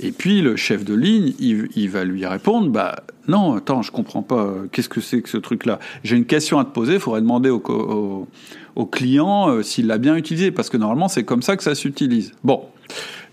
et 0.00 0.12
puis 0.12 0.40
le 0.40 0.56
chef 0.56 0.84
de 0.84 0.94
ligne, 0.94 1.34
il, 1.38 1.88
va 1.90 2.04
lui 2.04 2.26
répondre, 2.26 2.68
bah 2.68 2.96
non, 3.28 3.54
attends, 3.54 3.82
je 3.82 3.90
comprends 3.90 4.22
pas, 4.22 4.54
qu'est-ce 4.72 4.88
que 4.88 5.00
c'est 5.00 5.22
que 5.22 5.28
ce 5.28 5.36
truc-là? 5.36 5.78
J'ai 6.02 6.16
une 6.16 6.24
question 6.24 6.58
à 6.58 6.64
te 6.64 6.70
poser, 6.70 6.94
il 6.94 7.00
faudrait 7.00 7.20
demander 7.20 7.50
au, 7.50 8.26
au, 8.76 8.86
client 8.86 9.48
euh, 9.48 9.62
s'il 9.62 9.86
l'a 9.86 9.98
bien 9.98 10.16
utilisé, 10.16 10.50
parce 10.50 10.70
que 10.70 10.76
normalement 10.76 11.08
c'est 11.08 11.24
comme 11.24 11.42
ça 11.42 11.56
que 11.56 11.62
ça 11.62 11.74
s'utilise. 11.74 12.32
Bon, 12.42 12.64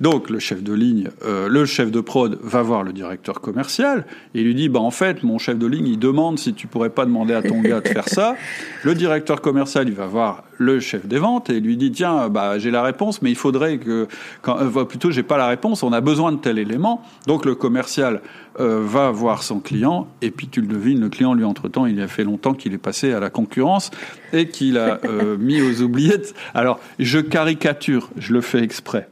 Donc 0.01 0.31
le 0.31 0.39
chef 0.39 0.63
de 0.63 0.73
ligne, 0.73 1.09
euh, 1.23 1.47
le 1.47 1.63
chef 1.65 1.91
de 1.91 2.01
prod 2.01 2.39
va 2.41 2.63
voir 2.63 2.81
le 2.81 2.91
directeur 2.91 3.39
commercial 3.39 4.07
et 4.33 4.41
lui 4.41 4.55
dit 4.55 4.67
bah 4.67 4.79
en 4.79 4.89
fait 4.89 5.21
mon 5.21 5.37
chef 5.37 5.59
de 5.59 5.67
ligne 5.67 5.85
il 5.85 5.99
demande 5.99 6.39
si 6.39 6.55
tu 6.55 6.65
pourrais 6.65 6.89
pas 6.89 7.05
demander 7.05 7.35
à 7.35 7.43
ton 7.43 7.61
gars 7.61 7.81
de 7.81 7.87
faire 7.87 8.09
ça. 8.09 8.35
Le 8.83 8.95
directeur 8.95 9.41
commercial 9.41 9.87
il 9.87 9.93
va 9.93 10.07
voir 10.07 10.43
le 10.57 10.79
chef 10.79 11.05
des 11.05 11.19
ventes 11.19 11.51
et 11.51 11.59
lui 11.59 11.77
dit 11.77 11.91
tiens 11.91 12.29
bah 12.29 12.57
j'ai 12.57 12.71
la 12.71 12.81
réponse 12.81 13.21
mais 13.21 13.29
il 13.29 13.35
faudrait 13.35 13.77
que 13.77 14.07
quand 14.41 14.57
euh, 14.59 14.85
plutôt 14.85 15.11
j'ai 15.11 15.21
pas 15.21 15.37
la 15.37 15.45
réponse 15.45 15.83
on 15.83 15.93
a 15.93 16.01
besoin 16.01 16.31
de 16.31 16.37
tel 16.37 16.57
élément. 16.57 17.03
Donc 17.27 17.45
le 17.45 17.53
commercial 17.53 18.21
euh, 18.59 18.81
va 18.83 19.11
voir 19.11 19.43
son 19.43 19.59
client 19.59 20.07
et 20.23 20.31
puis 20.31 20.47
tu 20.47 20.61
le 20.61 20.67
devines 20.67 20.99
le 20.99 21.09
client 21.09 21.35
lui 21.35 21.43
entre 21.43 21.69
temps 21.69 21.85
il 21.85 22.01
a 22.01 22.07
fait 22.07 22.23
longtemps 22.23 22.55
qu'il 22.55 22.73
est 22.73 22.79
passé 22.79 23.13
à 23.13 23.19
la 23.19 23.29
concurrence 23.29 23.91
et 24.33 24.47
qu'il 24.47 24.79
a 24.79 24.99
mis 25.37 25.61
aux 25.61 25.81
oubliettes. 25.83 26.33
Alors 26.55 26.79
je 26.97 27.19
caricature 27.19 28.09
je 28.17 28.33
le 28.33 28.41
fais 28.41 28.63
exprès 28.63 29.07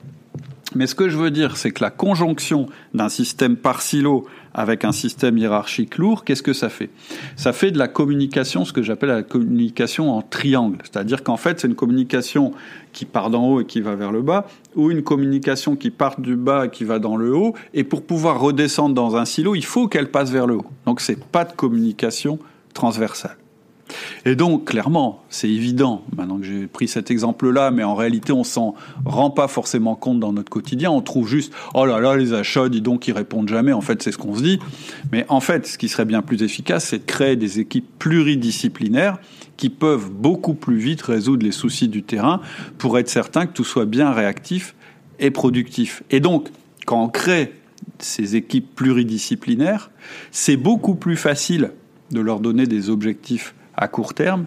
mais 0.75 0.85
ce 0.85 0.93
que 0.93 1.09
je 1.09 1.17
veux 1.17 1.31
dire, 1.31 1.57
c'est 1.57 1.71
que 1.71 1.83
la 1.83 1.89
conjonction 1.89 2.67
d'un 2.93 3.09
système 3.09 3.55
par 3.55 3.81
silo 3.81 4.27
avec 4.53 4.85
un 4.85 4.91
système 4.91 5.37
hiérarchique 5.37 5.97
lourd, 5.97 6.23
qu'est-ce 6.23 6.43
que 6.43 6.53
ça 6.53 6.69
fait? 6.69 6.89
Ça 7.35 7.53
fait 7.53 7.71
de 7.71 7.79
la 7.79 7.87
communication, 7.87 8.65
ce 8.65 8.73
que 8.73 8.83
j'appelle 8.83 9.09
la 9.09 9.23
communication 9.23 10.11
en 10.11 10.21
triangle. 10.21 10.77
C'est-à-dire 10.83 11.23
qu'en 11.23 11.37
fait, 11.37 11.59
c'est 11.59 11.67
une 11.67 11.75
communication 11.75 12.51
qui 12.93 13.05
part 13.05 13.31
d'en 13.31 13.47
haut 13.47 13.61
et 13.61 13.65
qui 13.65 13.81
va 13.81 13.95
vers 13.95 14.11
le 14.11 14.21
bas, 14.21 14.47
ou 14.75 14.91
une 14.91 15.01
communication 15.01 15.75
qui 15.75 15.89
part 15.89 16.19
du 16.19 16.35
bas 16.35 16.65
et 16.65 16.69
qui 16.69 16.83
va 16.83 16.99
dans 16.99 17.15
le 17.15 17.35
haut. 17.35 17.55
Et 17.73 17.83
pour 17.83 18.03
pouvoir 18.03 18.39
redescendre 18.39 18.93
dans 18.93 19.15
un 19.15 19.25
silo, 19.25 19.55
il 19.55 19.65
faut 19.65 19.87
qu'elle 19.87 20.11
passe 20.11 20.29
vers 20.29 20.45
le 20.45 20.55
haut. 20.55 20.65
Donc, 20.85 21.01
c'est 21.01 21.23
pas 21.23 21.45
de 21.45 21.53
communication 21.53 22.37
transversale. 22.73 23.38
Et 24.25 24.35
donc, 24.35 24.65
clairement, 24.65 25.23
c'est 25.29 25.49
évident, 25.49 26.03
maintenant 26.15 26.37
que 26.37 26.45
j'ai 26.45 26.67
pris 26.67 26.87
cet 26.87 27.11
exemple-là, 27.11 27.71
mais 27.71 27.83
en 27.83 27.95
réalité, 27.95 28.31
on 28.31 28.43
s'en 28.43 28.75
rend 29.05 29.29
pas 29.29 29.47
forcément 29.47 29.95
compte 29.95 30.19
dans 30.19 30.33
notre 30.33 30.49
quotidien. 30.49 30.91
On 30.91 31.01
trouve 31.01 31.27
juste, 31.27 31.53
oh 31.73 31.85
là 31.85 31.99
là, 31.99 32.15
les 32.15 32.33
achats, 32.33 32.69
dis 32.69 32.81
donc, 32.81 33.07
ils 33.07 33.13
répondent 33.13 33.49
jamais. 33.49 33.73
En 33.73 33.81
fait, 33.81 34.01
c'est 34.03 34.11
ce 34.11 34.17
qu'on 34.17 34.35
se 34.35 34.43
dit. 34.43 34.59
Mais 35.11 35.25
en 35.29 35.39
fait, 35.39 35.67
ce 35.67 35.77
qui 35.77 35.89
serait 35.89 36.05
bien 36.05 36.21
plus 36.21 36.43
efficace, 36.43 36.85
c'est 36.85 36.99
de 36.99 37.05
créer 37.05 37.35
des 37.35 37.59
équipes 37.59 37.87
pluridisciplinaires 37.99 39.17
qui 39.57 39.69
peuvent 39.69 40.09
beaucoup 40.09 40.53
plus 40.53 40.77
vite 40.77 41.01
résoudre 41.01 41.45
les 41.45 41.51
soucis 41.51 41.89
du 41.89 42.03
terrain 42.03 42.41
pour 42.77 42.97
être 42.97 43.09
certain 43.09 43.45
que 43.45 43.53
tout 43.53 43.65
soit 43.65 43.85
bien 43.85 44.11
réactif 44.11 44.75
et 45.19 45.31
productif. 45.31 46.03
Et 46.11 46.19
donc, 46.19 46.49
quand 46.85 47.03
on 47.03 47.09
crée 47.09 47.53
ces 47.99 48.35
équipes 48.35 48.73
pluridisciplinaires, 48.75 49.91
c'est 50.31 50.57
beaucoup 50.57 50.95
plus 50.95 51.17
facile 51.17 51.71
de 52.11 52.19
leur 52.19 52.39
donner 52.39 52.65
des 52.65 52.89
objectifs 52.89 53.53
à 53.79 53.87
court 53.87 54.13
terme 54.13 54.45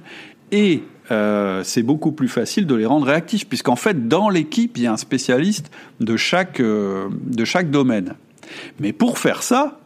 et 0.52 0.84
euh, 1.10 1.62
c'est 1.64 1.82
beaucoup 1.82 2.12
plus 2.12 2.28
facile 2.28 2.66
de 2.66 2.74
les 2.74 2.86
rendre 2.86 3.06
réactifs, 3.06 3.48
puisqu'en 3.48 3.76
fait, 3.76 4.06
dans 4.06 4.28
l'équipe, 4.28 4.76
il 4.76 4.84
y 4.84 4.86
a 4.86 4.92
un 4.92 4.96
spécialiste 4.96 5.70
de 6.00 6.16
chaque, 6.16 6.60
euh, 6.60 7.08
de 7.26 7.44
chaque 7.44 7.70
domaine. 7.70 8.14
Mais 8.78 8.92
pour 8.92 9.18
faire 9.18 9.42
ça, 9.42 9.80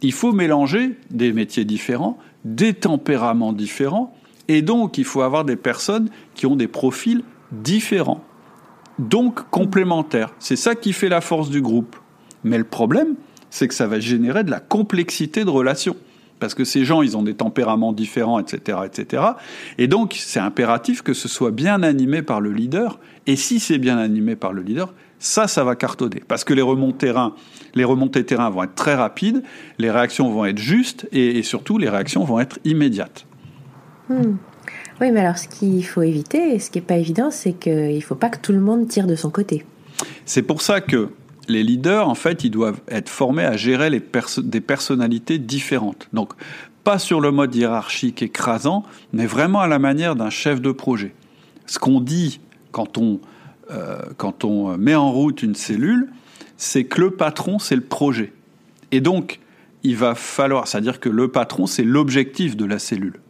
il 0.00 0.12
faut 0.12 0.32
mélanger 0.32 0.96
des 1.10 1.32
métiers 1.32 1.64
différents, 1.64 2.18
des 2.44 2.72
tempéraments 2.72 3.52
différents, 3.52 4.16
et 4.48 4.62
donc 4.62 4.96
il 4.96 5.04
faut 5.04 5.22
avoir 5.22 5.44
des 5.44 5.56
personnes 5.56 6.08
qui 6.34 6.46
ont 6.46 6.56
des 6.56 6.68
profils 6.68 7.22
différents, 7.52 8.24
donc 8.98 9.48
complémentaires. 9.50 10.34
C'est 10.38 10.56
ça 10.56 10.74
qui 10.74 10.92
fait 10.92 11.08
la 11.08 11.20
force 11.20 11.50
du 11.50 11.60
groupe. 11.60 11.96
Mais 12.44 12.58
le 12.58 12.64
problème, 12.64 13.14
c'est 13.50 13.68
que 13.68 13.74
ça 13.74 13.86
va 13.86 14.00
générer 14.00 14.42
de 14.42 14.50
la 14.50 14.60
complexité 14.60 15.44
de 15.44 15.50
relations 15.50 15.96
parce 16.42 16.54
que 16.54 16.64
ces 16.64 16.84
gens, 16.84 17.02
ils 17.02 17.16
ont 17.16 17.22
des 17.22 17.34
tempéraments 17.34 17.92
différents, 17.92 18.40
etc., 18.40 18.78
etc. 18.84 19.22
Et 19.78 19.86
donc, 19.86 20.16
c'est 20.18 20.40
impératif 20.40 21.00
que 21.00 21.14
ce 21.14 21.28
soit 21.28 21.52
bien 21.52 21.84
animé 21.84 22.20
par 22.20 22.40
le 22.40 22.50
leader. 22.50 22.98
Et 23.28 23.36
si 23.36 23.60
c'est 23.60 23.78
bien 23.78 23.96
animé 23.96 24.34
par 24.34 24.52
le 24.52 24.60
leader, 24.60 24.92
ça, 25.20 25.46
ça 25.46 25.62
va 25.62 25.76
cartonner. 25.76 26.20
Parce 26.26 26.42
que 26.42 26.52
les 26.52 26.60
remontées 26.60 27.06
terrain, 27.06 27.36
les 27.76 27.84
remontées 27.84 28.26
terrain 28.26 28.50
vont 28.50 28.64
être 28.64 28.74
très 28.74 28.96
rapides, 28.96 29.44
les 29.78 29.92
réactions 29.92 30.32
vont 30.32 30.44
être 30.44 30.58
justes, 30.58 31.06
et, 31.12 31.44
surtout, 31.44 31.78
les 31.78 31.88
réactions 31.88 32.24
vont 32.24 32.40
être 32.40 32.58
immédiates. 32.64 33.24
Hmm. 34.08 34.34
Oui, 35.00 35.12
mais 35.12 35.20
alors, 35.20 35.38
ce 35.38 35.46
qu'il 35.46 35.86
faut 35.86 36.02
éviter, 36.02 36.56
et 36.56 36.58
ce 36.58 36.72
qui 36.72 36.78
n'est 36.78 36.84
pas 36.84 36.96
évident, 36.96 37.30
c'est 37.30 37.52
qu'il 37.52 37.94
ne 37.94 38.00
faut 38.00 38.16
pas 38.16 38.30
que 38.30 38.38
tout 38.38 38.52
le 38.52 38.60
monde 38.60 38.88
tire 38.88 39.06
de 39.06 39.14
son 39.14 39.30
côté. 39.30 39.64
C'est 40.24 40.42
pour 40.42 40.60
ça 40.60 40.80
que 40.80 41.10
les 41.52 41.62
leaders, 41.62 42.08
en 42.08 42.14
fait, 42.14 42.44
ils 42.44 42.50
doivent 42.50 42.80
être 42.88 43.08
formés 43.08 43.44
à 43.44 43.56
gérer 43.56 43.90
les 43.90 44.02
des 44.38 44.60
personnalités 44.60 45.38
différentes. 45.38 46.08
Donc, 46.12 46.32
pas 46.84 46.98
sur 46.98 47.20
le 47.20 47.30
mode 47.30 47.54
hiérarchique 47.54 48.22
écrasant, 48.22 48.84
mais 49.12 49.26
vraiment 49.26 49.60
à 49.60 49.68
la 49.68 49.78
manière 49.78 50.16
d'un 50.16 50.30
chef 50.30 50.60
de 50.60 50.72
projet. 50.72 51.14
Ce 51.66 51.78
qu'on 51.78 52.00
dit 52.00 52.40
quand 52.72 52.98
on, 52.98 53.20
euh, 53.70 53.98
quand 54.16 54.44
on 54.44 54.76
met 54.76 54.94
en 54.94 55.12
route 55.12 55.42
une 55.42 55.54
cellule, 55.54 56.08
c'est 56.56 56.84
que 56.84 57.00
le 57.00 57.10
patron, 57.12 57.58
c'est 57.58 57.76
le 57.76 57.82
projet. 57.82 58.32
Et 58.90 59.00
donc, 59.00 59.38
il 59.84 59.96
va 59.96 60.14
falloir, 60.14 60.66
c'est-à-dire 60.66 61.00
que 61.00 61.08
le 61.08 61.28
patron, 61.28 61.66
c'est 61.66 61.84
l'objectif 61.84 62.56
de 62.56 62.64
la 62.64 62.78
cellule. 62.78 63.20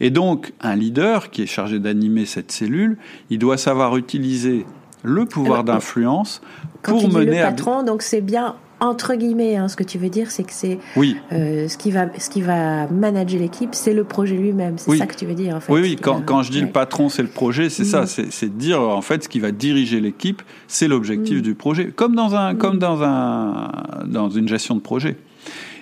Et 0.00 0.10
donc, 0.10 0.52
un 0.60 0.74
leader 0.74 1.30
qui 1.30 1.42
est 1.42 1.46
chargé 1.46 1.78
d'animer 1.78 2.26
cette 2.26 2.50
cellule, 2.52 2.98
il 3.30 3.38
doit 3.38 3.56
savoir 3.56 3.96
utiliser 3.96 4.66
le 5.02 5.24
pouvoir 5.24 5.64
d'influence 5.64 6.40
pour 6.82 7.00
tu 7.00 7.08
mener 7.08 7.38
le 7.38 7.42
patron, 7.42 7.82
donc 7.82 8.02
c'est 8.02 8.20
bien 8.20 8.56
entre 8.82 9.14
guillemets, 9.14 9.54
hein, 9.54 9.68
ce 9.68 9.76
que 9.76 9.84
tu 9.84 9.96
veux 9.96 10.08
dire, 10.08 10.32
c'est 10.32 10.42
que 10.42 10.52
c'est 10.52 10.80
oui. 10.96 11.16
Euh, 11.32 11.68
ce 11.68 11.78
qui 11.78 11.92
va 11.92 12.06
ce 12.18 12.28
qui 12.28 12.42
va 12.42 12.88
manager 12.88 13.38
l'équipe, 13.38 13.76
c'est 13.76 13.94
le 13.94 14.02
projet 14.02 14.34
lui-même. 14.34 14.76
C'est 14.76 14.96
ça 14.96 15.06
que 15.06 15.14
tu 15.14 15.24
veux 15.24 15.34
dire 15.34 15.54
en 15.54 15.60
fait. 15.60 15.72
Oui, 15.72 15.80
oui. 15.82 15.96
Quand, 16.00 16.20
quand 16.26 16.42
je 16.42 16.50
dis 16.50 16.60
le 16.60 16.70
patron, 16.70 17.08
c'est 17.08 17.22
le 17.22 17.28
projet, 17.28 17.70
c'est 17.70 17.84
ça. 17.84 18.02
Mm. 18.02 18.26
C'est 18.30 18.56
dire 18.56 18.80
en 18.80 19.02
fait 19.02 19.22
ce 19.22 19.28
qui 19.28 19.38
va 19.38 19.52
diriger 19.52 20.00
l'équipe, 20.00 20.42
c'est 20.66 20.88
l'objectif 20.88 21.38
mm. 21.38 21.42
du 21.42 21.54
projet, 21.54 21.92
comme 21.94 22.16
dans 22.16 22.34
un 22.34 22.56
comme 22.56 22.76
mm. 22.76 22.80
dans 22.80 23.02
un 23.04 23.70
dans 24.06 24.30
une 24.30 24.48
gestion 24.48 24.74
de 24.74 24.80
projet. 24.80 25.16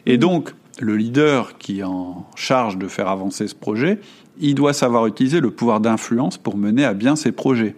Et 0.04 0.18
donc 0.18 0.52
le 0.78 0.96
leader 0.96 1.56
qui 1.56 1.80
est 1.80 1.84
en 1.84 2.26
charge 2.36 2.76
de 2.76 2.86
faire 2.86 3.08
avancer 3.08 3.48
ce 3.48 3.54
projet, 3.54 3.98
il 4.38 4.54
doit 4.54 4.74
savoir 4.74 5.06
utiliser 5.06 5.40
le 5.40 5.50
pouvoir 5.50 5.80
d'influence 5.80 6.36
pour 6.36 6.58
mener 6.58 6.84
à 6.84 6.92
bien 6.92 7.16
ses 7.16 7.32
projets. 7.32 7.76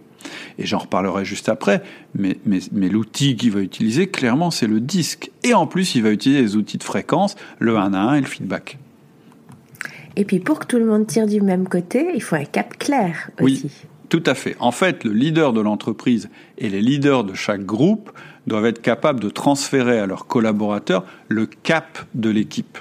Et 0.59 0.67
j'en 0.67 0.79
reparlerai 0.79 1.25
juste 1.25 1.49
après, 1.49 1.83
mais, 2.14 2.38
mais, 2.47 2.59
mais 2.73 2.88
l'outil 2.88 3.37
qu'il 3.37 3.52
va 3.52 3.61
utiliser, 3.61 4.07
clairement, 4.07 4.50
c'est 4.50 4.67
le 4.67 4.81
disque. 4.81 5.31
Et 5.45 5.55
en 5.55 5.67
plus, 5.67 5.95
il 5.95 6.02
va 6.02 6.11
utiliser 6.11 6.43
les 6.43 6.57
outils 6.57 6.79
de 6.79 6.85
fréquence, 6.85 7.37
le 7.59 7.76
1 7.76 7.95
à 7.95 7.99
1 7.99 8.14
et 8.14 8.21
le 8.21 8.26
feedback. 8.26 8.79
Et 10.17 10.25
puis 10.25 10.41
pour 10.41 10.59
que 10.59 10.67
tout 10.67 10.79
le 10.79 10.85
monde 10.85 11.07
tire 11.07 11.26
du 11.26 11.41
même 11.41 11.69
côté, 11.69 12.09
il 12.14 12.23
faut 12.23 12.37
un 12.37 12.45
cap 12.45 12.76
clair 12.79 13.31
aussi. 13.41 13.62
Oui, 13.64 13.71
tout 14.09 14.23
à 14.26 14.35
fait. 14.35 14.57
En 14.61 14.73
fait, 14.73 15.05
le 15.05 15.12
leader 15.12 15.52
de 15.52 15.61
l'entreprise 15.61 16.29
et 16.59 16.69
les 16.69 16.83
leaders 16.83 17.25
de 17.25 17.35
chaque 17.35 17.64
groupe 17.64 18.12
doivent 18.47 18.67
être 18.67 18.83
capables 18.83 19.21
de 19.21 19.31
transférer 19.31 19.99
à 19.99 20.07
leurs 20.07 20.26
collaborateurs 20.26 21.07
le 21.29 21.47
cap 21.47 21.99
de 22.14 22.29
l'équipe. 22.29 22.79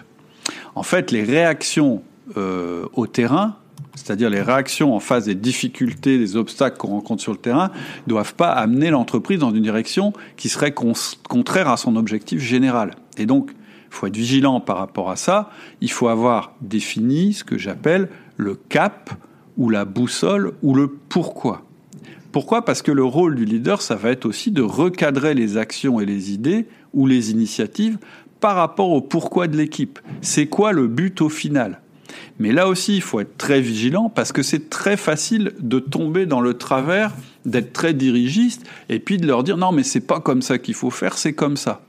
En 0.76 0.84
fait, 0.84 1.12
les 1.12 1.24
réactions 1.24 2.04
euh, 2.38 2.86
au 2.94 3.08
terrain 3.08 3.58
c'est-à-dire 3.96 4.30
les 4.30 4.42
réactions 4.42 4.96
en 4.96 5.00
face 5.00 5.26
des 5.26 5.36
difficultés, 5.36 6.18
des 6.18 6.36
obstacles 6.36 6.78
qu'on 6.78 6.90
rencontre 6.90 7.22
sur 7.22 7.32
le 7.32 7.38
terrain, 7.38 7.72
ne 8.06 8.10
doivent 8.10 8.36
pas 8.36 8.52
amener 8.52 8.90
l'entreprise 8.90 9.40
dans 9.40 9.52
une 9.52 9.64
direction 9.64 10.14
qui 10.38 10.50
serait 10.50 10.74
contraire 10.74 11.70
à 11.70 11.78
son 11.78 11.96
objectif 11.96 12.42
général. 12.42 12.96
Et 13.18 13.26
donc, 13.26 13.52
il 13.54 13.94
faut 13.94 14.08
être 14.08 14.16
vigilant 14.16 14.62
par 14.62 14.78
rapport 14.78 15.10
à 15.12 15.18
ça. 15.18 15.50
Il 15.82 15.92
faut 15.92 16.08
avoir 16.08 16.54
défini 16.62 17.34
ce 17.34 17.44
que 17.44 17.58
j'appelle 17.58 18.10
le 18.38 18.56
cap 18.56 19.12
ou 19.58 19.70
la 19.70 19.84
boussole 19.84 20.54
ou 20.62 20.74
le 20.74 20.88
pourquoi. 20.88 21.64
Pourquoi? 22.32 22.64
Parce 22.64 22.82
que 22.82 22.94
le 22.94 23.04
rôle 23.04 23.36
du 23.36 23.44
leader, 23.44 23.82
ça 23.82 23.96
va 23.96 24.12
être 24.12 24.26
aussi 24.26 24.52
de 24.52 24.62
recadrer 24.62 25.34
les 25.34 25.58
actions 25.58 26.00
et 26.00 26.06
les 26.06 26.32
idées 26.32 26.66
ou 26.94 27.06
les 27.06 27.32
initiatives 27.32 27.98
par 28.40 28.56
rapport 28.56 28.92
au 28.92 29.02
pourquoi 29.02 29.48
de 29.48 29.58
l'équipe. 29.58 30.00
C'est 30.22 30.48
quoi 30.48 30.72
le 30.72 30.88
but 30.88 31.22
au 31.22 31.30
final? 31.30 31.81
Mais 32.42 32.52
là 32.52 32.68
aussi, 32.68 32.96
il 32.96 33.04
faut 33.04 33.20
être 33.20 33.38
très 33.38 33.62
vigilant 33.62 34.10
parce 34.10 34.32
que 34.32 34.42
c'est 34.42 34.72
très 34.72 34.98
facile 34.98 35.52
de 35.60 35.78
tomber 35.78 36.26
dans 36.26 36.42
le 36.42 36.56
travers 36.56 37.14
d'être 37.46 37.72
très 37.72 37.94
dirigiste 37.94 38.66
et 38.90 38.98
puis 38.98 39.18
de 39.18 39.28
leur 39.28 39.44
dire 39.44 39.58
non, 39.58 39.72
mais 39.72 39.84
c'est 39.84 40.02
pas 40.02 40.20
comme 40.20 40.42
ça 40.42 40.58
qu'il 40.58 40.74
faut 40.74 40.90
faire, 40.90 41.20
c'est 41.20 41.34
comme 41.34 41.56
ça. 41.56 41.84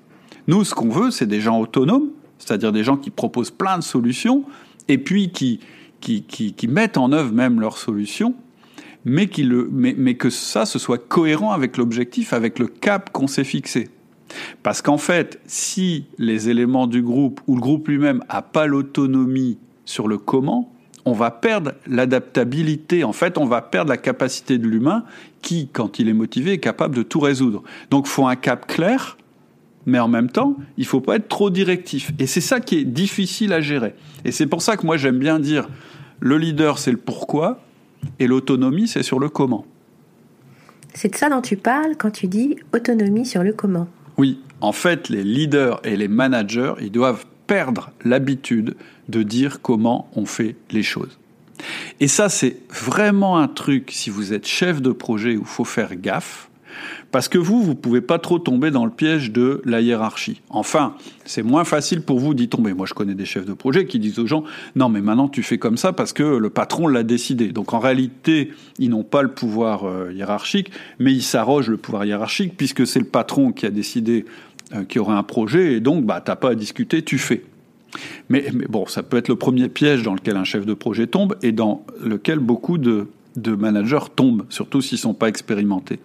Nous, 0.49 0.63
ce 0.65 0.75
qu'on 0.75 0.91
veut, 0.91 1.11
c'est 1.11 1.25
des 1.25 1.41
gens 1.41 1.59
autonomes, 1.59 2.11
c'est-à-dire 2.39 2.71
des 2.71 2.85
gens 2.85 2.99
qui 2.99 3.09
proposent 3.09 3.51
plein 3.51 3.79
de 3.79 3.83
solutions 3.83 4.45
et 4.89 4.99
puis 4.99 5.33
qui, 5.33 5.61
qui, 6.03 6.23
qui, 6.23 6.69
mettent 6.69 6.99
en 6.99 7.13
œuvre 7.13 7.33
même 7.33 7.59
leurs 7.59 7.79
solutions, 7.79 8.35
mais, 9.07 9.29
qui 9.29 9.45
le, 9.45 9.71
mais, 9.73 9.95
mais 9.97 10.17
que 10.17 10.29
ça, 10.29 10.67
ce 10.67 10.79
soit 10.79 10.99
cohérent 10.99 11.53
avec 11.53 11.79
l'objectif, 11.79 12.35
avec 12.35 12.59
le 12.59 12.67
cap 12.67 13.11
qu'on 13.11 13.27
s'est 13.27 13.45
fixé. 13.45 13.89
Parce 14.63 14.83
qu'en 14.83 14.99
fait, 14.99 15.41
si 15.47 16.05
les 16.19 16.51
éléments 16.51 16.87
du 16.87 17.01
groupe 17.01 17.41
ou 17.47 17.55
le 17.55 17.63
groupe 17.63 17.89
lui-même 17.89 18.23
n'a 18.31 18.43
pas 18.43 18.67
l'autonomie 18.67 19.57
sur 19.85 20.09
le 20.09 20.19
comment, 20.19 20.73
on 21.05 21.13
va 21.13 21.31
perdre 21.31 21.73
l'adaptabilité. 21.87 23.05
En 23.05 23.13
fait, 23.13 23.39
on 23.39 23.45
va 23.45 23.61
perdre 23.61 23.91
la 23.91 23.97
capacité 23.97 24.59
de 24.59 24.67
l'humain 24.67 25.05
qui, 25.41 25.69
quand 25.73 25.99
il 25.99 26.09
est 26.09 26.15
motivé, 26.15 26.53
est 26.53 26.59
capable 26.59 26.95
de 26.95 27.03
tout 27.03 27.21
résoudre. 27.21 27.63
Donc, 27.91 28.07
il 28.07 28.11
faut 28.11 28.27
un 28.27 28.37
cap 28.37 28.67
clair, 28.67 29.17
mais 29.87 29.99
en 29.99 30.09
même 30.09 30.31
temps, 30.31 30.57
il 30.77 30.83
ne 30.83 30.87
faut 30.87 31.01
pas 31.01 31.17
être 31.17 31.29
trop 31.29 31.51
directif. 31.51 32.13
Et 32.19 32.27
c'est 32.27 32.41
ça 32.41 32.61
qui 32.61 32.79
est 32.79 32.85
difficile 32.85 33.53
à 33.53 33.61
gérer. 33.61 33.95
Et 34.25 34.31
c'est 34.31 34.47
pour 34.47 34.63
ça 34.63 34.77
que 34.77 34.87
moi, 34.87 34.97
j'aime 34.97 35.19
bien 35.19 35.41
dire, 35.41 35.69
le 36.21 36.39
leader, 36.39 36.79
c'est 36.79 36.93
le 36.93 36.99
pourquoi, 36.99 37.61
et 38.19 38.27
l'autonomie, 38.27 38.87
c'est 38.87 39.03
sur 39.03 39.19
le 39.19 39.29
comment. 39.29 39.67
C'est 40.95 41.09
de 41.09 41.17
ça 41.17 41.29
dont 41.29 41.41
tu 41.41 41.57
parles 41.57 41.97
quand 41.97 42.11
tu 42.11 42.29
dis 42.29 42.57
autonomie 42.73 43.27
sur 43.27 43.43
le 43.43 43.53
comment. 43.53 43.89
Oui, 44.19 44.41
en 44.61 44.73
fait, 44.73 45.09
les 45.09 45.25
leaders 45.25 45.81
et 45.85 45.97
les 45.97 46.09
managers, 46.09 46.75
ils 46.81 46.93
doivent 46.93 47.25
perdre 47.47 47.91
l'habitude 48.05 48.77
de 49.09 49.23
dire 49.23 49.61
comment 49.61 50.09
on 50.15 50.27
fait 50.27 50.57
les 50.71 50.83
choses. 50.83 51.19
Et 52.01 52.09
ça, 52.09 52.29
c'est 52.29 52.57
vraiment 52.71 53.39
un 53.39 53.49
truc, 53.49 53.91
si 53.93 54.11
vous 54.11 54.33
êtes 54.33 54.47
chef 54.47 54.83
de 54.83 54.93
projet, 54.93 55.37
où 55.37 55.41
il 55.41 55.47
faut 55.47 55.65
faire 55.65 55.95
gaffe, 55.97 56.49
parce 57.11 57.29
que 57.29 57.39
vous, 57.39 57.63
vous 57.63 57.75
pouvez 57.75 58.01
pas 58.01 58.19
trop 58.19 58.39
tomber 58.39 58.71
dans 58.71 58.85
le 58.85 58.91
piège 58.91 59.31
de 59.31 59.61
la 59.65 59.81
hiérarchie. 59.81 60.41
Enfin, 60.49 60.95
c'est 61.25 61.43
moins 61.43 61.65
facile 61.65 62.03
pour 62.03 62.19
vous 62.19 62.35
d'y 62.35 62.49
tomber. 62.49 62.73
Moi, 62.73 62.87
je 62.87 62.95
connais 62.95 63.15
des 63.15 63.27
chefs 63.27 63.45
de 63.45 63.53
projet 63.53 63.87
qui 63.87 63.99
disent 63.99 64.19
aux 64.19 64.27
gens, 64.27 64.45
non, 64.77 64.89
mais 64.89 65.01
maintenant 65.01 65.29
tu 65.29 65.43
fais 65.43 65.59
comme 65.59 65.77
ça 65.77 65.93
parce 65.93 66.13
que 66.13 66.23
le 66.23 66.51
patron 66.51 66.89
l'a 66.89 67.03
décidé. 67.03 67.49
Donc 67.49 67.75
en 67.75 67.79
réalité, 67.79 68.53
ils 68.79 68.89
n'ont 68.89 69.05
pas 69.05 69.23
le 69.23 69.29
pouvoir 69.29 69.85
euh, 69.85 70.13
hiérarchique, 70.13 70.71
mais 70.99 71.13
ils 71.13 71.23
s'arrogent 71.23 71.69
le 71.69 71.77
pouvoir 71.77 72.05
hiérarchique 72.05 72.55
puisque 72.57 72.87
c'est 72.87 73.01
le 73.01 73.05
patron 73.05 73.53
qui 73.53 73.67
a 73.67 73.71
décidé 73.71 74.25
euh, 74.75 74.85
qu'il 74.85 74.97
y 74.97 75.01
aurait 75.01 75.15
un 75.15 75.23
projet 75.23 75.75
et 75.75 75.81
donc, 75.81 76.05
bah, 76.05 76.23
t'as 76.25 76.37
pas 76.37 76.51
à 76.51 76.55
discuter, 76.55 77.03
tu 77.03 77.19
fais. 77.19 77.45
Mais, 78.29 78.47
bon, 78.69 78.87
ça 78.87 79.03
peut 79.03 79.17
être 79.17 79.29
le 79.29 79.37
premier 79.37 79.69
piège 79.69 80.03
dans 80.03 80.15
lequel 80.15 80.37
un 80.37 80.45
chef 80.45 80.67
de 80.67 80.75
projet 80.75 81.07
tombe 81.07 81.37
et 81.43 81.53
dans 81.53 81.85
lequel 82.03 82.39
beaucoup 82.39 82.79
de, 82.79 83.09
managers 83.37 84.11
tombent, 84.15 84.45
surtout 84.49 84.81
s'ils 84.81 84.99
sont 84.99 85.15
pas 85.15 85.29
expérimentés. 85.29 85.99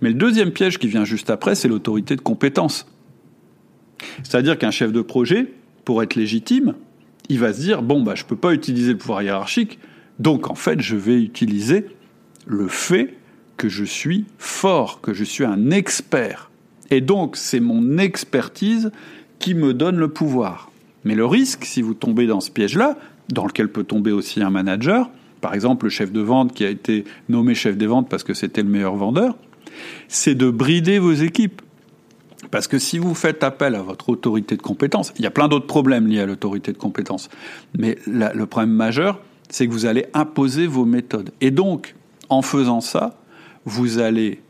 Mais 0.00 0.10
le 0.10 0.14
deuxième 0.14 0.50
piège 0.50 0.78
qui 0.78 0.86
vient 0.86 1.04
juste 1.04 1.30
après, 1.30 1.54
c'est 1.54 1.68
l'autorité 1.68 2.16
de 2.16 2.20
compétence. 2.20 2.86
C'est-à-dire 4.22 4.58
qu'un 4.58 4.70
chef 4.70 4.92
de 4.92 5.00
projet, 5.00 5.52
pour 5.84 6.02
être 6.02 6.14
légitime, 6.14 6.74
il 7.28 7.38
va 7.38 7.52
se 7.52 7.60
dire 7.60 7.82
bon 7.82 8.02
bah 8.02 8.14
je 8.14 8.24
peux 8.24 8.36
pas 8.36 8.52
utiliser 8.52 8.92
le 8.92 8.98
pouvoir 8.98 9.22
hiérarchique, 9.22 9.78
donc 10.18 10.50
en 10.50 10.54
fait 10.54 10.80
je 10.82 10.96
vais 10.96 11.22
utiliser 11.22 11.86
le 12.46 12.68
fait 12.68 13.14
que 13.56 13.68
je 13.68 13.84
suis 13.84 14.26
fort, 14.36 15.00
que 15.00 15.14
je 15.14 15.24
suis 15.24 15.44
un 15.44 15.70
expert. 15.70 16.50
Et 16.90 17.00
donc 17.00 17.36
c'est 17.36 17.60
mon 17.60 17.98
expertise 17.98 18.90
qui 19.38 19.54
me 19.54 19.72
donne 19.72 19.96
le 19.96 20.08
pouvoir. 20.08 20.70
Mais 21.04 21.14
le 21.14 21.26
risque, 21.26 21.64
si 21.64 21.82
vous 21.82 21.94
tombez 21.94 22.26
dans 22.26 22.40
ce 22.40 22.50
piège-là, 22.50 22.96
dans 23.28 23.46
lequel 23.46 23.68
peut 23.68 23.84
tomber 23.84 24.12
aussi 24.12 24.42
un 24.42 24.50
manager, 24.50 25.10
par 25.40 25.54
exemple 25.54 25.86
le 25.86 25.90
chef 25.90 26.12
de 26.12 26.20
vente 26.20 26.52
qui 26.54 26.64
a 26.64 26.70
été 26.70 27.04
nommé 27.28 27.54
chef 27.54 27.76
des 27.76 27.86
ventes 27.86 28.08
parce 28.08 28.24
que 28.24 28.34
c'était 28.34 28.62
le 28.62 28.68
meilleur 28.68 28.96
vendeur, 28.96 29.36
c'est 30.08 30.34
de 30.34 30.50
brider 30.50 30.98
vos 30.98 31.12
équipes. 31.12 31.60
Parce 32.50 32.68
que 32.68 32.78
si 32.78 32.98
vous 32.98 33.14
faites 33.14 33.42
appel 33.42 33.74
à 33.74 33.82
votre 33.82 34.10
autorité 34.10 34.56
de 34.56 34.62
compétence, 34.62 35.12
il 35.18 35.22
y 35.22 35.26
a 35.26 35.30
plein 35.30 35.48
d'autres 35.48 35.66
problèmes 35.66 36.06
liés 36.06 36.20
à 36.20 36.26
l'autorité 36.26 36.72
de 36.72 36.78
compétence, 36.78 37.28
mais 37.76 37.98
le 38.06 38.44
problème 38.44 38.72
majeur, 38.72 39.20
c'est 39.48 39.66
que 39.66 39.72
vous 39.72 39.86
allez 39.86 40.06
imposer 40.14 40.66
vos 40.66 40.84
méthodes. 40.84 41.30
Et 41.40 41.50
donc, 41.50 41.94
en 42.28 42.42
faisant 42.42 42.80
ça, 42.80 43.18
vous 43.64 43.98
allez 43.98 44.40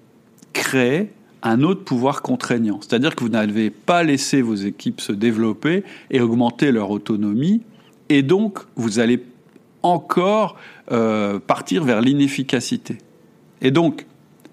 créer 0.53 1.11
un 1.45 1.63
autre 1.63 1.85
pouvoir 1.85 2.23
contraignant. 2.23 2.81
C'est-à-dire 2.81 3.15
que 3.15 3.23
vous 3.23 3.31
n'avez 3.31 3.71
pas 3.71 4.03
laissé 4.03 4.43
vos 4.43 4.55
équipes 4.55 5.01
se 5.01 5.13
développer 5.13 5.85
et 6.11 6.21
augmenter 6.21 6.73
leur 6.73 6.91
autonomie, 6.91 7.63
et 8.09 8.23
donc 8.23 8.61
vous 8.77 8.99
allez 8.99 9.23
encore 9.83 10.57
euh, 10.91 11.39
partir 11.39 11.85
vers 11.85 12.01
l'inefficacité. 12.01 12.99
Et 13.61 13.71
donc, 13.71 14.07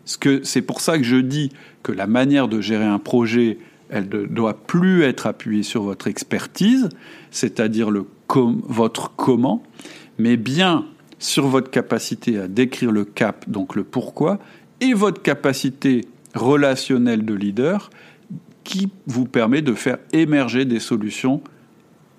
c'est 0.05 0.61
pour 0.61 0.81
ça 0.81 0.97
que 0.97 1.03
je 1.03 1.15
dis 1.15 1.51
que 1.83 1.91
la 1.91 2.07
manière 2.07 2.47
de 2.47 2.59
gérer 2.59 2.85
un 2.85 2.99
projet, 2.99 3.57
elle 3.89 4.09
ne 4.09 4.25
doit 4.25 4.55
plus 4.55 5.03
être 5.03 5.27
appuyée 5.27 5.63
sur 5.63 5.83
votre 5.83 6.07
expertise, 6.07 6.89
c'est-à-dire 7.31 7.89
le 7.89 8.05
votre 8.37 9.11
comment, 9.15 9.63
mais 10.17 10.37
bien 10.37 10.85
sur 11.19 11.47
votre 11.47 11.69
capacité 11.69 12.39
à 12.39 12.47
décrire 12.47 12.91
le 12.91 13.05
cap, 13.05 13.49
donc 13.49 13.75
le 13.75 13.83
pourquoi, 13.83 14.39
et 14.79 14.93
votre 14.93 15.21
capacité 15.21 16.07
relationnelle 16.33 17.25
de 17.25 17.33
leader 17.33 17.89
qui 18.63 18.89
vous 19.07 19.25
permet 19.25 19.61
de 19.61 19.73
faire 19.73 19.97
émerger 20.13 20.65
des 20.65 20.79
solutions 20.79 21.41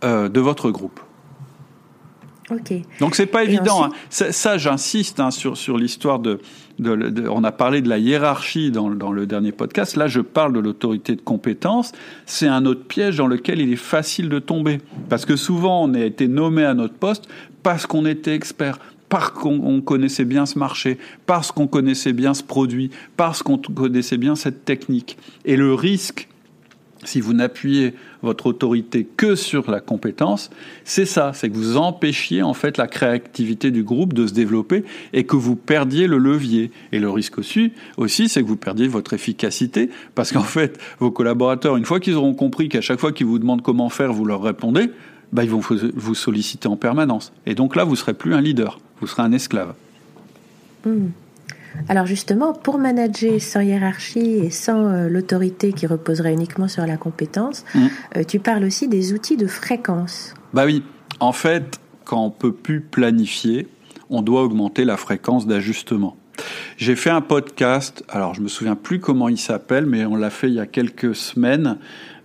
euh, 0.04 0.28
de 0.28 0.40
votre 0.40 0.70
groupe. 0.70 1.00
Okay. 2.50 2.82
Donc 3.00 3.14
c'est 3.14 3.26
pas 3.26 3.44
évident. 3.44 3.84
Hein. 3.84 3.90
Ça, 4.10 4.58
j'insiste 4.58 5.20
hein, 5.20 5.30
sur, 5.30 5.56
sur 5.56 5.78
l'histoire 5.78 6.18
de, 6.18 6.40
On 7.30 7.44
a 7.44 7.52
parlé 7.52 7.80
de 7.80 7.88
la 7.88 7.98
hiérarchie 7.98 8.70
dans, 8.70 8.90
dans 8.90 9.12
le 9.12 9.26
dernier 9.26 9.52
podcast. 9.52 9.96
Là, 9.96 10.06
je 10.06 10.20
parle 10.20 10.52
de 10.52 10.60
l'autorité 10.60 11.14
de 11.16 11.20
compétence. 11.20 11.92
C'est 12.26 12.48
un 12.48 12.66
autre 12.66 12.84
piège 12.84 13.16
dans 13.16 13.26
lequel 13.26 13.60
il 13.60 13.72
est 13.72 13.76
facile 13.76 14.28
de 14.28 14.38
tomber. 14.38 14.78
Parce 15.08 15.24
que 15.24 15.36
souvent, 15.36 15.84
on 15.84 15.94
a 15.94 16.00
été 16.00 16.28
nommé 16.28 16.64
à 16.64 16.74
notre 16.74 16.94
poste 16.94 17.28
parce 17.62 17.86
qu'on 17.86 18.06
était 18.06 18.34
expert, 18.34 18.78
parce 19.12 19.28
qu'on 19.28 19.82
connaissait 19.82 20.24
bien 20.24 20.46
ce 20.46 20.58
marché, 20.58 20.96
parce 21.26 21.52
qu'on 21.52 21.66
connaissait 21.66 22.14
bien 22.14 22.32
ce 22.32 22.42
produit, 22.42 22.90
parce 23.18 23.42
qu'on 23.42 23.58
connaissait 23.58 24.16
bien 24.16 24.36
cette 24.36 24.64
technique. 24.64 25.18
Et 25.44 25.56
le 25.56 25.74
risque 25.74 26.28
si 27.04 27.20
vous 27.20 27.34
n'appuyez 27.34 27.92
votre 28.22 28.46
autorité 28.46 29.04
que 29.04 29.34
sur 29.34 29.70
la 29.70 29.80
compétence, 29.80 30.48
c'est 30.84 31.04
ça, 31.04 31.32
c'est 31.34 31.50
que 31.50 31.56
vous 31.56 31.76
empêchiez 31.76 32.42
en 32.42 32.54
fait 32.54 32.78
la 32.78 32.86
créativité 32.86 33.70
du 33.70 33.82
groupe 33.82 34.14
de 34.14 34.26
se 34.26 34.32
développer 34.32 34.82
et 35.12 35.24
que 35.24 35.36
vous 35.36 35.56
perdiez 35.56 36.06
le 36.06 36.16
levier. 36.16 36.70
Et 36.92 36.98
le 36.98 37.10
risque 37.10 37.36
aussi, 37.36 37.72
aussi 37.98 38.30
c'est 38.30 38.40
que 38.40 38.48
vous 38.48 38.56
perdiez 38.56 38.88
votre 38.88 39.12
efficacité 39.12 39.90
parce 40.14 40.32
qu'en 40.32 40.42
fait, 40.42 40.78
vos 41.00 41.10
collaborateurs, 41.10 41.76
une 41.76 41.84
fois 41.84 42.00
qu'ils 42.00 42.14
auront 42.14 42.34
compris 42.34 42.70
qu'à 42.70 42.80
chaque 42.80 43.00
fois 43.00 43.12
qu'ils 43.12 43.26
vous 43.26 43.38
demandent 43.38 43.62
comment 43.62 43.90
faire, 43.90 44.14
vous 44.14 44.24
leur 44.24 44.42
répondez, 44.42 44.90
bah, 45.32 45.44
ils 45.44 45.50
vont 45.50 45.60
vous 45.60 46.14
solliciter 46.14 46.68
en 46.68 46.76
permanence. 46.76 47.32
Et 47.44 47.54
donc 47.54 47.76
là, 47.76 47.84
vous 47.84 47.96
serez 47.96 48.14
plus 48.14 48.34
un 48.34 48.40
leader, 48.40 48.78
vous 49.02 49.08
serez 49.08 49.22
un 49.22 49.32
esclave. 49.32 49.74
Hmm. 50.86 51.08
Alors 51.88 52.06
justement, 52.06 52.52
pour 52.52 52.78
manager 52.78 53.40
sans 53.40 53.60
hiérarchie 53.60 54.36
et 54.36 54.50
sans 54.50 54.86
euh, 54.86 55.08
l'autorité 55.08 55.72
qui 55.72 55.86
reposerait 55.86 56.32
uniquement 56.32 56.68
sur 56.68 56.86
la 56.86 56.96
compétence, 56.96 57.64
mm. 57.74 57.86
euh, 58.16 58.24
tu 58.24 58.38
parles 58.38 58.64
aussi 58.64 58.88
des 58.88 59.12
outils 59.12 59.36
de 59.36 59.46
fréquence. 59.46 60.34
Bah 60.52 60.64
oui, 60.66 60.82
en 61.18 61.32
fait, 61.32 61.80
quand 62.04 62.24
on 62.24 62.30
peut 62.30 62.52
plus 62.52 62.80
planifier, 62.80 63.68
on 64.10 64.22
doit 64.22 64.42
augmenter 64.42 64.84
la 64.84 64.96
fréquence 64.96 65.46
d'ajustement. 65.46 66.16
J'ai 66.78 66.96
fait 66.96 67.10
un 67.10 67.20
podcast, 67.20 68.04
alors 68.08 68.34
je 68.34 68.40
me 68.40 68.48
souviens 68.48 68.74
plus 68.74 68.98
comment 68.98 69.28
il 69.28 69.38
s'appelle, 69.38 69.86
mais 69.86 70.04
on 70.04 70.16
l'a 70.16 70.30
fait 70.30 70.48
il 70.48 70.54
y 70.54 70.60
a 70.60 70.66
quelques 70.66 71.14
semaines. 71.14 71.78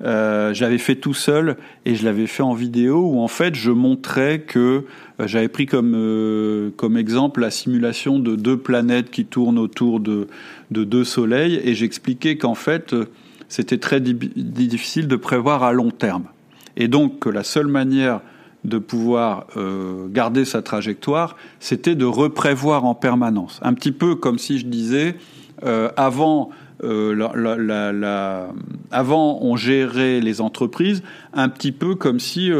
Euh, 0.03 0.53
j'avais 0.53 0.77
fait 0.77 0.95
tout 0.95 1.13
seul 1.13 1.57
et 1.85 1.95
je 1.95 2.05
l'avais 2.05 2.27
fait 2.27 2.43
en 2.43 2.53
vidéo 2.53 3.07
où 3.11 3.19
en 3.19 3.27
fait 3.27 3.55
je 3.55 3.71
montrais 3.71 4.39
que 4.41 4.85
euh, 5.19 5.27
j'avais 5.27 5.47
pris 5.47 5.65
comme 5.65 5.93
euh, 5.95 6.69
comme 6.77 6.97
exemple 6.97 7.41
la 7.41 7.49
simulation 7.49 8.19
de 8.19 8.35
deux 8.35 8.57
planètes 8.57 9.09
qui 9.09 9.25
tournent 9.25 9.57
autour 9.57 9.99
de 9.99 10.27
de 10.69 10.83
deux 10.83 11.03
soleils 11.03 11.59
et 11.63 11.73
j'expliquais 11.73 12.37
qu'en 12.37 12.53
fait 12.53 12.93
euh, 12.93 13.05
c'était 13.49 13.79
très 13.79 13.99
difficile 13.99 15.07
de 15.07 15.15
prévoir 15.15 15.63
à 15.63 15.73
long 15.73 15.89
terme 15.89 16.25
et 16.75 16.87
donc 16.87 17.17
que 17.19 17.29
la 17.29 17.43
seule 17.43 17.67
manière 17.67 18.21
de 18.67 18.77
pouvoir 18.77 19.47
euh, 19.55 20.07
garder 20.09 20.45
sa 20.45 20.61
trajectoire, 20.61 21.37
c'était 21.59 21.95
de 21.95 22.05
reprévoir 22.05 22.85
en 22.85 22.93
permanence. 22.93 23.59
Un 23.63 23.73
petit 23.73 23.93
peu 23.93 24.15
comme 24.15 24.37
si 24.37 24.59
je 24.59 24.65
disais, 24.65 25.15
euh, 25.63 25.89
avant, 25.95 26.49
euh, 26.83 27.17
avant 28.91 29.39
on 29.41 29.55
gérait 29.55 30.19
les 30.19 30.41
entreprises, 30.41 31.01
un 31.33 31.47
petit 31.47 31.71
peu 31.71 31.95
comme 31.95 32.19
si 32.19 32.51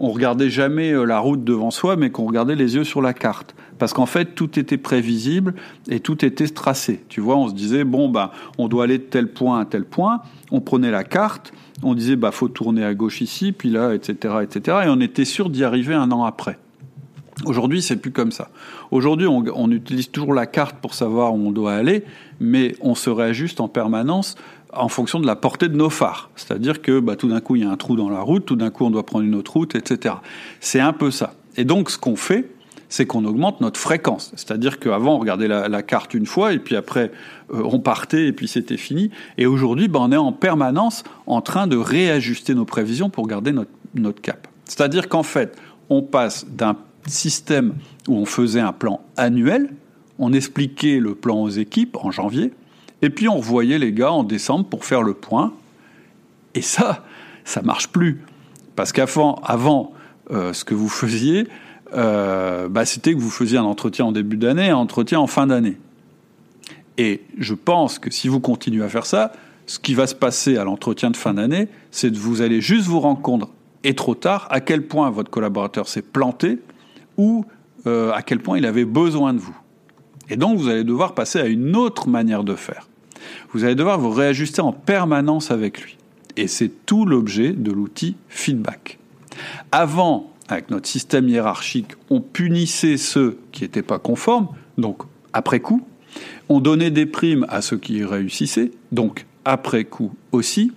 on 0.00 0.10
regardait 0.10 0.50
jamais 0.50 0.92
la 1.04 1.20
route 1.20 1.44
devant 1.44 1.70
soi, 1.70 1.94
mais 1.94 2.10
qu'on 2.10 2.26
regardait 2.26 2.56
les 2.56 2.74
yeux 2.74 2.84
sur 2.84 3.02
la 3.02 3.12
carte. 3.12 3.54
Parce 3.78 3.92
qu'en 3.92 4.06
fait, 4.06 4.34
tout 4.34 4.58
était 4.58 4.78
prévisible 4.78 5.54
et 5.88 6.00
tout 6.00 6.24
était 6.24 6.48
tracé. 6.48 7.04
Tu 7.08 7.20
vois, 7.20 7.36
on 7.36 7.48
se 7.48 7.54
disait, 7.54 7.84
bon, 7.84 8.08
bah, 8.08 8.32
on 8.58 8.68
doit 8.68 8.84
aller 8.84 8.98
de 8.98 9.04
tel 9.04 9.28
point 9.28 9.60
à 9.60 9.64
tel 9.64 9.84
point. 9.84 10.22
On 10.50 10.60
prenait 10.60 10.90
la 10.90 11.04
carte, 11.04 11.52
on 11.82 11.94
disait 11.94 12.16
bah 12.16 12.30
faut 12.30 12.48
tourner 12.48 12.84
à 12.84 12.94
gauche 12.94 13.20
ici, 13.20 13.52
puis 13.52 13.70
là, 13.70 13.94
etc., 13.94 14.34
etc. 14.42 14.78
Et 14.84 14.88
on 14.88 15.00
était 15.00 15.24
sûr 15.24 15.50
d'y 15.50 15.64
arriver 15.64 15.94
un 15.94 16.10
an 16.10 16.24
après. 16.24 16.58
Aujourd'hui, 17.46 17.80
c'est 17.80 17.96
plus 17.96 18.10
comme 18.10 18.32
ça. 18.32 18.50
Aujourd'hui, 18.90 19.26
on, 19.26 19.70
utilise 19.70 20.10
toujours 20.10 20.34
la 20.34 20.46
carte 20.46 20.76
pour 20.76 20.92
savoir 20.92 21.32
où 21.34 21.38
on 21.38 21.52
doit 21.52 21.72
aller, 21.72 22.04
mais 22.38 22.74
on 22.82 22.94
se 22.94 23.08
réajuste 23.08 23.60
en 23.60 23.68
permanence 23.68 24.36
en 24.72 24.88
fonction 24.88 25.20
de 25.20 25.26
la 25.26 25.36
portée 25.36 25.68
de 25.68 25.76
nos 25.76 25.90
phares. 25.90 26.30
C'est-à-dire 26.36 26.82
que 26.82 27.00
bah, 27.00 27.16
tout 27.16 27.28
d'un 27.28 27.40
coup, 27.40 27.56
il 27.56 27.62
y 27.62 27.66
a 27.66 27.70
un 27.70 27.76
trou 27.76 27.96
dans 27.96 28.08
la 28.08 28.20
route, 28.20 28.44
tout 28.46 28.56
d'un 28.56 28.70
coup, 28.70 28.84
on 28.84 28.90
doit 28.90 29.04
prendre 29.04 29.24
une 29.24 29.34
autre 29.34 29.52
route, 29.54 29.74
etc. 29.74 30.16
C'est 30.60 30.80
un 30.80 30.92
peu 30.92 31.10
ça. 31.10 31.34
Et 31.56 31.64
donc, 31.64 31.90
ce 31.90 31.98
qu'on 31.98 32.16
fait, 32.16 32.50
c'est 32.88 33.06
qu'on 33.06 33.24
augmente 33.24 33.60
notre 33.60 33.78
fréquence. 33.78 34.32
C'est-à-dire 34.36 34.78
qu'avant, 34.78 35.14
on 35.14 35.18
regardait 35.18 35.48
la, 35.48 35.82
carte 35.82 36.12
une 36.14 36.26
fois, 36.26 36.52
et 36.52 36.58
puis 36.58 36.76
après, 36.76 37.12
euh, 37.52 37.62
on 37.64 37.78
partait, 37.78 38.26
et 38.26 38.32
puis 38.32 38.48
c'était 38.48 38.76
fini. 38.76 39.10
Et 39.38 39.46
aujourd'hui, 39.46 39.88
ben, 39.88 40.00
on 40.00 40.12
est 40.12 40.16
en 40.16 40.32
permanence 40.32 41.04
en 41.26 41.40
train 41.40 41.66
de 41.66 41.76
réajuster 41.76 42.54
nos 42.54 42.64
prévisions 42.64 43.08
pour 43.08 43.26
garder 43.26 43.52
notre 43.94 44.20
cap. 44.20 44.48
C'est-à-dire 44.64 45.08
qu'en 45.08 45.22
fait, 45.22 45.56
on 45.88 46.02
passe 46.02 46.46
d'un 46.48 46.76
système 47.06 47.74
où 48.08 48.16
on 48.16 48.26
faisait 48.26 48.60
un 48.60 48.72
plan 48.72 49.00
annuel, 49.16 49.70
on 50.18 50.32
expliquait 50.32 50.98
le 50.98 51.14
plan 51.14 51.40
aux 51.42 51.48
équipes 51.48 51.96
en 51.96 52.10
janvier, 52.10 52.52
et 53.02 53.10
puis 53.10 53.28
on 53.28 53.36
revoyait 53.36 53.78
les 53.78 53.92
gars 53.92 54.12
en 54.12 54.24
décembre 54.24 54.66
pour 54.66 54.84
faire 54.84 55.02
le 55.02 55.14
point. 55.14 55.52
Et 56.54 56.62
ça, 56.62 57.04
ça 57.44 57.62
marche 57.62 57.88
plus. 57.88 58.22
Parce 58.76 58.92
qu'avant, 58.92 59.40
avant, 59.44 59.92
euh, 60.30 60.52
ce 60.52 60.64
que 60.64 60.74
vous 60.74 60.88
faisiez, 60.88 61.46
euh, 61.94 62.68
bah, 62.68 62.84
c'était 62.84 63.14
que 63.14 63.18
vous 63.18 63.30
faisiez 63.30 63.58
un 63.58 63.64
entretien 63.64 64.06
en 64.06 64.12
début 64.12 64.36
d'année 64.36 64.66
et 64.66 64.70
un 64.70 64.76
entretien 64.76 65.18
en 65.20 65.26
fin 65.26 65.46
d'année. 65.46 65.78
Et 66.98 67.22
je 67.38 67.54
pense 67.54 67.98
que 67.98 68.10
si 68.10 68.28
vous 68.28 68.40
continuez 68.40 68.84
à 68.84 68.88
faire 68.88 69.06
ça, 69.06 69.32
ce 69.66 69.78
qui 69.78 69.94
va 69.94 70.06
se 70.06 70.14
passer 70.14 70.56
à 70.56 70.64
l'entretien 70.64 71.10
de 71.10 71.16
fin 71.16 71.34
d'année, 71.34 71.68
c'est 71.90 72.12
que 72.12 72.18
vous 72.18 72.42
allez 72.42 72.60
juste 72.60 72.86
vous 72.86 73.00
rendre 73.00 73.22
compte, 73.22 73.48
et 73.84 73.94
trop 73.94 74.14
tard, 74.14 74.46
à 74.50 74.60
quel 74.60 74.86
point 74.86 75.08
votre 75.10 75.30
collaborateur 75.30 75.88
s'est 75.88 76.02
planté 76.02 76.58
ou 77.16 77.44
euh, 77.86 78.12
à 78.12 78.22
quel 78.22 78.40
point 78.40 78.58
il 78.58 78.66
avait 78.66 78.84
besoin 78.84 79.32
de 79.32 79.38
vous. 79.38 79.56
Et 80.28 80.36
donc, 80.36 80.58
vous 80.58 80.68
allez 80.68 80.84
devoir 80.84 81.14
passer 81.14 81.40
à 81.40 81.46
une 81.46 81.74
autre 81.74 82.08
manière 82.08 82.44
de 82.44 82.54
faire. 82.54 82.89
Vous 83.52 83.64
allez 83.64 83.74
devoir 83.74 83.98
vous 83.98 84.10
réajuster 84.10 84.60
en 84.60 84.72
permanence 84.72 85.50
avec 85.50 85.80
lui. 85.80 85.96
Et 86.36 86.46
c'est 86.46 86.70
tout 86.86 87.04
l'objet 87.04 87.52
de 87.52 87.72
l'outil 87.72 88.16
feedback. 88.28 88.98
Avant, 89.72 90.32
avec 90.48 90.70
notre 90.70 90.88
système 90.88 91.28
hiérarchique, 91.28 91.92
on 92.08 92.20
punissait 92.20 92.96
ceux 92.96 93.38
qui 93.52 93.62
n'étaient 93.62 93.82
pas 93.82 93.98
conformes, 93.98 94.48
donc 94.78 95.02
après 95.32 95.60
coup. 95.60 95.82
On 96.48 96.60
donnait 96.60 96.90
des 96.90 97.06
primes 97.06 97.46
à 97.48 97.62
ceux 97.62 97.76
qui 97.76 98.04
réussissaient, 98.04 98.72
donc 98.90 99.26
après 99.44 99.84
coup 99.84 100.12
aussi. 100.32 100.72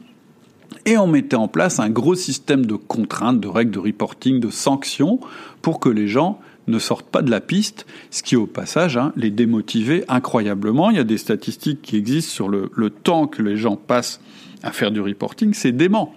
Et 0.85 0.97
on 0.97 1.07
mettait 1.07 1.35
en 1.35 1.47
place 1.47 1.79
un 1.79 1.89
gros 1.89 2.15
système 2.15 2.65
de 2.65 2.75
contraintes, 2.75 3.39
de 3.39 3.47
règles 3.47 3.71
de 3.71 3.79
reporting, 3.79 4.39
de 4.39 4.49
sanctions 4.49 5.19
pour 5.61 5.79
que 5.79 5.89
les 5.89 6.07
gens 6.07 6.39
ne 6.67 6.79
sortent 6.79 7.09
pas 7.09 7.21
de 7.21 7.29
la 7.29 7.41
piste, 7.41 7.85
ce 8.11 8.23
qui 8.23 8.35
au 8.35 8.45
passage 8.45 8.97
hein, 8.97 9.11
les 9.15 9.29
démotivait 9.29 10.05
incroyablement. 10.07 10.89
Il 10.89 10.97
y 10.97 10.99
a 10.99 11.03
des 11.03 11.17
statistiques 11.17 11.81
qui 11.81 11.97
existent 11.97 12.31
sur 12.31 12.49
le, 12.49 12.89
temps 12.89 13.27
que 13.27 13.41
les 13.41 13.57
gens 13.57 13.75
passent 13.75 14.21
à 14.61 14.71
faire 14.71 14.91
du 14.91 15.01
reporting, 15.01 15.53
c'est 15.53 15.71
dément. 15.71 16.13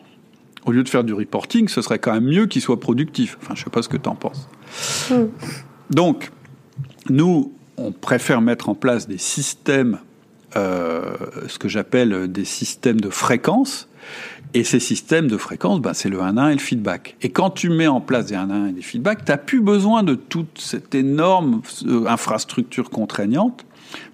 Au 0.64 0.72
lieu 0.72 0.82
de 0.82 0.88
faire 0.88 1.04
du 1.04 1.12
reporting, 1.12 1.68
ce 1.68 1.80
serait 1.80 1.98
quand 1.98 2.12
même 2.12 2.24
mieux 2.24 2.46
qu'ils 2.46 2.62
soient 2.62 2.80
productifs. 2.80 3.38
Enfin, 3.40 3.54
je 3.54 3.60
ne 3.60 3.64
sais 3.64 3.70
pas 3.70 3.82
ce 3.82 3.88
que 3.88 3.96
tu 3.96 4.08
en 4.08 4.14
penses. 4.14 4.48
Hmm. 5.10 5.26
Donc, 5.90 6.30
nous, 7.08 7.52
on 7.76 7.92
préfère 7.92 8.40
mettre 8.40 8.68
en 8.68 8.74
place 8.74 9.06
des 9.06 9.18
systèmes, 9.18 9.98
euh, 10.56 11.16
ce 11.48 11.58
que 11.58 11.68
j'appelle 11.68 12.30
des 12.30 12.44
systèmes 12.44 13.00
de 13.00 13.10
fréquence, 13.10 13.88
et 14.54 14.64
ces 14.64 14.80
systèmes 14.80 15.28
de 15.28 15.36
fréquence, 15.36 15.80
ben, 15.80 15.92
c'est 15.92 16.08
le 16.08 16.18
1-1 16.18 16.50
et 16.50 16.52
le 16.54 16.58
feedback. 16.58 17.16
Et 17.22 17.30
quand 17.30 17.50
tu 17.50 17.68
mets 17.68 17.86
en 17.86 18.00
place 18.00 18.26
des 18.26 18.34
1-1 18.34 18.70
et 18.70 18.72
des 18.72 18.82
feedbacks, 18.82 19.24
tu 19.24 19.30
n'as 19.30 19.38
plus 19.38 19.60
besoin 19.60 20.02
de 20.02 20.14
toute 20.14 20.58
cette 20.58 20.94
énorme 20.94 21.60
euh, 21.86 22.06
infrastructure 22.06 22.90
contraignante, 22.90 23.66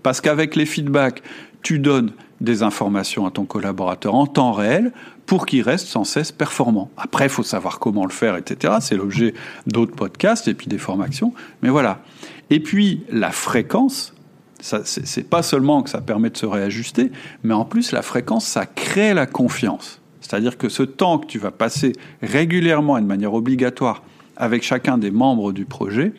parce 0.02 0.20
qu'avec 0.20 0.56
les 0.56 0.66
feedbacks, 0.66 1.22
tu 1.62 1.78
donnes 1.78 2.12
des 2.40 2.62
informations 2.62 3.24
à 3.24 3.30
ton 3.30 3.44
collaborateur 3.44 4.14
en 4.14 4.26
temps 4.26 4.52
réel 4.52 4.92
pour 5.26 5.46
qu'il 5.46 5.62
reste 5.62 5.86
sans 5.86 6.04
cesse 6.04 6.32
performant. 6.32 6.90
Après, 6.96 7.26
il 7.26 7.30
faut 7.30 7.44
savoir 7.44 7.78
comment 7.78 8.04
le 8.04 8.10
faire, 8.10 8.36
etc. 8.36 8.74
C'est 8.80 8.96
l'objet 8.96 9.34
d'autres 9.66 9.94
podcasts 9.94 10.48
et 10.48 10.54
puis 10.54 10.66
des 10.66 10.78
formations. 10.78 11.32
Mais 11.62 11.68
voilà. 11.68 12.00
Et 12.50 12.58
puis, 12.60 13.04
la 13.08 13.30
fréquence, 13.30 14.12
c'est 14.62 15.28
pas 15.28 15.42
seulement 15.42 15.82
que 15.82 15.90
ça 15.90 16.00
permet 16.00 16.30
de 16.30 16.36
se 16.36 16.46
réajuster, 16.46 17.10
mais 17.42 17.54
en 17.54 17.64
plus, 17.64 17.92
la 17.92 18.02
fréquence, 18.02 18.46
ça 18.46 18.64
crée 18.64 19.12
la 19.12 19.26
confiance. 19.26 20.00
C'est-à-dire 20.20 20.56
que 20.56 20.68
ce 20.68 20.82
temps 20.82 21.18
que 21.18 21.26
tu 21.26 21.38
vas 21.38 21.50
passer 21.50 21.92
régulièrement 22.22 22.96
et 22.96 23.02
de 23.02 23.06
manière 23.06 23.34
obligatoire 23.34 24.02
avec 24.36 24.62
chacun 24.62 24.96
des 24.98 25.10
membres 25.10 25.52
du 25.52 25.64
projet, 25.64 26.12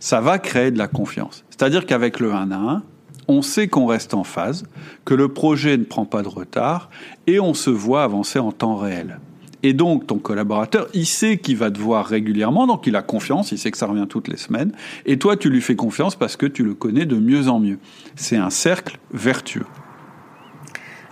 ça 0.00 0.20
va 0.20 0.38
créer 0.38 0.70
de 0.70 0.78
la 0.78 0.88
confiance. 0.88 1.44
C'est-à-dire 1.50 1.86
qu'avec 1.86 2.20
le 2.20 2.32
1 2.32 2.50
à 2.50 2.56
1, 2.56 2.82
on 3.28 3.42
sait 3.42 3.68
qu'on 3.68 3.86
reste 3.86 4.14
en 4.14 4.24
phase, 4.24 4.64
que 5.04 5.14
le 5.14 5.28
projet 5.28 5.76
ne 5.76 5.84
prend 5.84 6.06
pas 6.06 6.22
de 6.22 6.28
retard 6.28 6.88
et 7.26 7.38
on 7.38 7.52
se 7.52 7.70
voit 7.70 8.02
avancer 8.02 8.38
en 8.38 8.52
temps 8.52 8.76
réel. 8.76 9.20
Et 9.62 9.72
donc, 9.72 10.06
ton 10.06 10.18
collaborateur, 10.18 10.88
il 10.94 11.06
sait 11.06 11.38
qu'il 11.38 11.56
va 11.56 11.70
te 11.70 11.78
voir 11.78 12.06
régulièrement, 12.06 12.66
donc 12.66 12.86
il 12.86 12.94
a 12.94 13.02
confiance, 13.02 13.50
il 13.52 13.58
sait 13.58 13.70
que 13.70 13.78
ça 13.78 13.86
revient 13.86 14.06
toutes 14.08 14.28
les 14.28 14.36
semaines. 14.36 14.72
Et 15.04 15.18
toi, 15.18 15.36
tu 15.36 15.50
lui 15.50 15.60
fais 15.60 15.76
confiance 15.76 16.14
parce 16.14 16.36
que 16.36 16.46
tu 16.46 16.62
le 16.62 16.74
connais 16.74 17.06
de 17.06 17.16
mieux 17.16 17.48
en 17.48 17.58
mieux. 17.58 17.78
C'est 18.14 18.36
un 18.36 18.50
cercle 18.50 18.98
vertueux. 19.12 19.66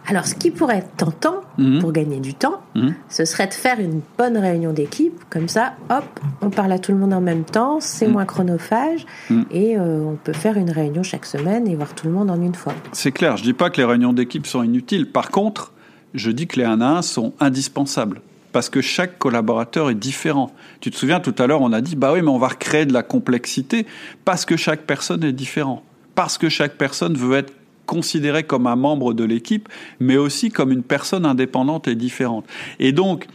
Alors, 0.08 0.26
ce 0.26 0.36
qui 0.36 0.52
pourrait 0.52 0.78
être 0.78 0.96
tentant 0.96 1.40
mhm. 1.58 1.80
pour 1.80 1.90
gagner 1.90 2.20
du 2.20 2.32
temps, 2.32 2.60
mhm. 2.76 2.94
ce 3.08 3.24
serait 3.24 3.48
de 3.48 3.54
faire 3.54 3.80
une 3.80 4.00
bonne 4.16 4.36
réunion 4.36 4.72
d'équipe. 4.72 5.24
Comme 5.30 5.48
ça, 5.48 5.74
hop, 5.90 6.04
on 6.40 6.50
parle 6.50 6.70
à 6.70 6.78
tout 6.78 6.92
le 6.92 6.98
monde 6.98 7.12
en 7.12 7.20
même 7.20 7.42
temps, 7.42 7.78
c'est 7.80 8.06
mhm. 8.06 8.12
moins 8.12 8.24
chronophage 8.24 9.04
et 9.50 9.76
euh, 9.76 10.00
on 10.02 10.14
peut 10.14 10.32
faire 10.32 10.56
une 10.56 10.70
réunion 10.70 11.02
chaque 11.02 11.26
semaine 11.26 11.66
et 11.66 11.74
voir 11.74 11.94
tout 11.94 12.06
le 12.06 12.12
monde 12.12 12.30
en 12.30 12.40
une 12.40 12.54
fois. 12.54 12.72
C'est 12.92 13.10
clair, 13.10 13.36
je 13.36 13.42
dis 13.42 13.52
pas 13.52 13.68
que 13.68 13.78
les 13.78 13.84
réunions 13.84 14.12
d'équipe 14.12 14.46
sont 14.46 14.62
inutiles. 14.62 15.10
Par 15.10 15.30
contre, 15.30 15.72
je 16.14 16.30
dis 16.30 16.46
que 16.46 16.60
les 16.60 16.64
1 16.64 16.80
à 16.80 16.98
1 16.98 17.02
sont 17.02 17.32
indispensables 17.40 18.20
parce 18.56 18.70
que 18.70 18.80
chaque 18.80 19.18
collaborateur 19.18 19.90
est 19.90 19.94
différent. 19.94 20.50
Tu 20.80 20.90
te 20.90 20.96
souviens 20.96 21.20
tout 21.20 21.34
à 21.36 21.46
l'heure, 21.46 21.60
on 21.60 21.74
a 21.74 21.82
dit 21.82 21.94
bah 21.94 22.14
oui, 22.14 22.22
mais 22.22 22.30
on 22.30 22.38
va 22.38 22.48
recréer 22.48 22.86
de 22.86 22.92
la 22.94 23.02
complexité 23.02 23.84
parce 24.24 24.46
que 24.46 24.56
chaque 24.56 24.86
personne 24.86 25.22
est 25.24 25.34
différent, 25.34 25.82
parce 26.14 26.38
que 26.38 26.48
chaque 26.48 26.78
personne 26.78 27.18
veut 27.18 27.36
être 27.36 27.52
considéré 27.84 28.44
comme 28.44 28.66
un 28.66 28.74
membre 28.74 29.12
de 29.12 29.24
l'équipe, 29.24 29.68
mais 30.00 30.16
aussi 30.16 30.48
comme 30.48 30.72
une 30.72 30.82
personne 30.82 31.26
indépendante 31.26 31.86
et 31.86 31.94
différente. 31.94 32.46
Et 32.78 32.92
donc, 32.92 33.26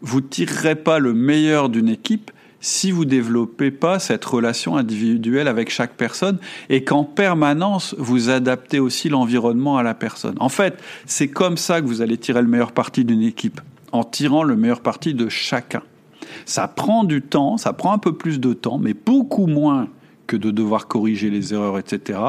vous 0.00 0.20
tirerez 0.20 0.76
pas 0.76 1.00
le 1.00 1.12
meilleur 1.12 1.70
d'une 1.70 1.88
équipe 1.88 2.30
si 2.60 2.92
vous 2.92 3.04
développez 3.04 3.72
pas 3.72 3.98
cette 3.98 4.24
relation 4.24 4.76
individuelle 4.76 5.48
avec 5.48 5.70
chaque 5.70 5.94
personne 5.94 6.38
et 6.68 6.84
qu'en 6.84 7.02
permanence 7.02 7.96
vous 7.98 8.30
adaptez 8.30 8.78
aussi 8.78 9.08
l'environnement 9.08 9.76
à 9.76 9.82
la 9.82 9.94
personne. 9.94 10.36
En 10.38 10.48
fait, 10.48 10.80
c'est 11.04 11.28
comme 11.28 11.56
ça 11.56 11.80
que 11.80 11.86
vous 11.86 12.00
allez 12.00 12.16
tirer 12.16 12.42
le 12.42 12.48
meilleur 12.48 12.70
parti 12.70 13.04
d'une 13.04 13.22
équipe, 13.22 13.60
en 13.92 14.04
tirant 14.04 14.42
le 14.42 14.56
meilleur 14.56 14.80
parti 14.80 15.14
de 15.14 15.28
chacun. 15.28 15.82
Ça 16.44 16.68
prend 16.68 17.04
du 17.04 17.22
temps, 17.22 17.56
ça 17.56 17.72
prend 17.72 17.92
un 17.92 17.98
peu 17.98 18.12
plus 18.12 18.40
de 18.40 18.52
temps, 18.52 18.78
mais 18.78 18.94
beaucoup 18.94 19.46
moins 19.46 19.88
que 20.26 20.36
de 20.36 20.50
devoir 20.50 20.86
corriger 20.86 21.30
les 21.30 21.54
erreurs, 21.54 21.78
etc. 21.78 22.20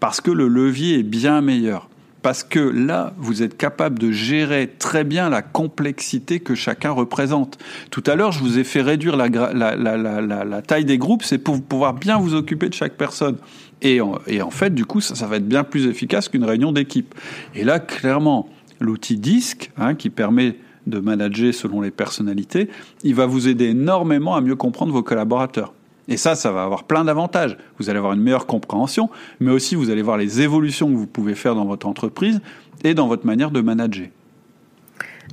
Parce 0.00 0.20
que 0.20 0.30
le 0.30 0.48
levier 0.48 1.00
est 1.00 1.02
bien 1.02 1.40
meilleur. 1.40 1.88
Parce 2.22 2.42
que 2.42 2.58
là, 2.58 3.12
vous 3.18 3.42
êtes 3.42 3.58
capable 3.58 3.98
de 3.98 4.10
gérer 4.10 4.72
très 4.78 5.04
bien 5.04 5.28
la 5.28 5.42
complexité 5.42 6.40
que 6.40 6.54
chacun 6.54 6.90
représente. 6.90 7.58
Tout 7.90 8.02
à 8.06 8.14
l'heure, 8.14 8.32
je 8.32 8.38
vous 8.38 8.58
ai 8.58 8.64
fait 8.64 8.80
réduire 8.80 9.14
la, 9.14 10.62
taille 10.62 10.86
des 10.86 10.96
groupes, 10.96 11.22
c'est 11.22 11.36
pour 11.36 11.62
pouvoir 11.62 11.92
bien 11.92 12.16
vous 12.16 12.34
occuper 12.34 12.70
de 12.70 12.74
chaque 12.74 12.94
personne. 12.94 13.36
Et 13.82 14.00
en, 14.00 14.50
fait, 14.50 14.74
du 14.74 14.86
coup, 14.86 15.02
ça, 15.02 15.26
va 15.26 15.36
être 15.36 15.46
bien 15.46 15.64
plus 15.64 15.86
efficace 15.86 16.30
qu'une 16.30 16.44
réunion 16.44 16.72
d'équipe. 16.72 17.14
Et 17.54 17.62
là, 17.62 17.78
clairement, 17.78 18.48
l'outil 18.80 19.18
DISC, 19.18 19.70
hein, 19.76 19.94
qui 19.94 20.08
permet 20.08 20.56
de 20.86 20.98
manager 20.98 21.52
selon 21.52 21.80
les 21.80 21.90
personnalités, 21.90 22.68
il 23.02 23.14
va 23.14 23.26
vous 23.26 23.48
aider 23.48 23.66
énormément 23.66 24.34
à 24.34 24.40
mieux 24.40 24.56
comprendre 24.56 24.92
vos 24.92 25.02
collaborateurs. 25.02 25.72
Et 26.08 26.16
ça, 26.16 26.34
ça 26.34 26.52
va 26.52 26.64
avoir 26.64 26.84
plein 26.84 27.04
d'avantages. 27.04 27.56
Vous 27.78 27.88
allez 27.88 27.98
avoir 27.98 28.12
une 28.12 28.20
meilleure 28.20 28.46
compréhension, 28.46 29.08
mais 29.40 29.50
aussi 29.50 29.74
vous 29.74 29.90
allez 29.90 30.02
voir 30.02 30.18
les 30.18 30.42
évolutions 30.42 30.90
que 30.90 30.96
vous 30.96 31.06
pouvez 31.06 31.34
faire 31.34 31.54
dans 31.54 31.64
votre 31.64 31.86
entreprise 31.86 32.40
et 32.82 32.94
dans 32.94 33.08
votre 33.08 33.26
manière 33.26 33.50
de 33.50 33.60
manager. 33.60 34.08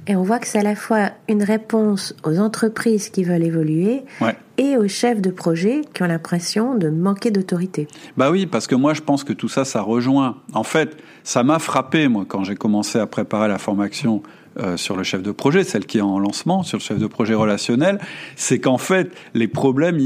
Et 0.08 0.16
on 0.16 0.24
voit 0.24 0.40
que 0.40 0.48
c'est 0.48 0.60
à 0.60 0.64
la 0.64 0.76
fois 0.76 1.12
une 1.28 1.44
réponse 1.44 2.16
aux 2.24 2.40
entreprises 2.40 3.10
qui 3.10 3.24
veulent 3.24 3.44
évoluer 3.44 4.04
et 4.58 4.78
aux 4.78 4.88
chefs 4.88 5.22
de 5.22 5.30
projet 5.30 5.82
qui 5.94 6.02
ont 6.02 6.08
l'impression 6.08 6.76
de 6.76 6.90
manquer 6.90 7.30
d'autorité. 7.30 7.88
Bah 8.18 8.32
oui, 8.32 8.46
parce 8.48 8.68
que 8.68 8.76
moi 8.76 8.94
je 8.94 9.02
pense 9.02 9.24
que 9.24 9.34
tout 9.34 9.50
ça, 9.50 9.64
ça 9.64 9.82
rejoint. 9.82 10.38
En 10.54 10.64
fait, 10.64 10.98
ça 11.24 11.44
m'a 11.44 11.60
frappé, 11.60 12.08
moi, 12.08 12.26
quand 12.28 12.44
j'ai 12.44 12.56
commencé 12.56 12.98
à 12.98 13.06
préparer 13.06 13.48
la 13.48 13.60
formation 13.60 14.24
euh, 14.60 14.76
sur 14.76 14.98
le 14.98 15.04
chef 15.04 15.24
de 15.24 15.32
projet, 15.32 15.64
celle 15.64 15.86
qui 15.86 16.00
est 16.00 16.02
en 16.02 16.20
lancement, 16.20 16.62
sur 16.64 16.78
le 16.78 16.82
chef 16.84 16.98
de 16.98 17.08
projet 17.08 17.34
relationnel, 17.34 18.00
c'est 18.36 18.60
qu'en 18.60 18.78
fait, 18.78 19.14
les 19.34 19.48
problèmes 19.48 19.98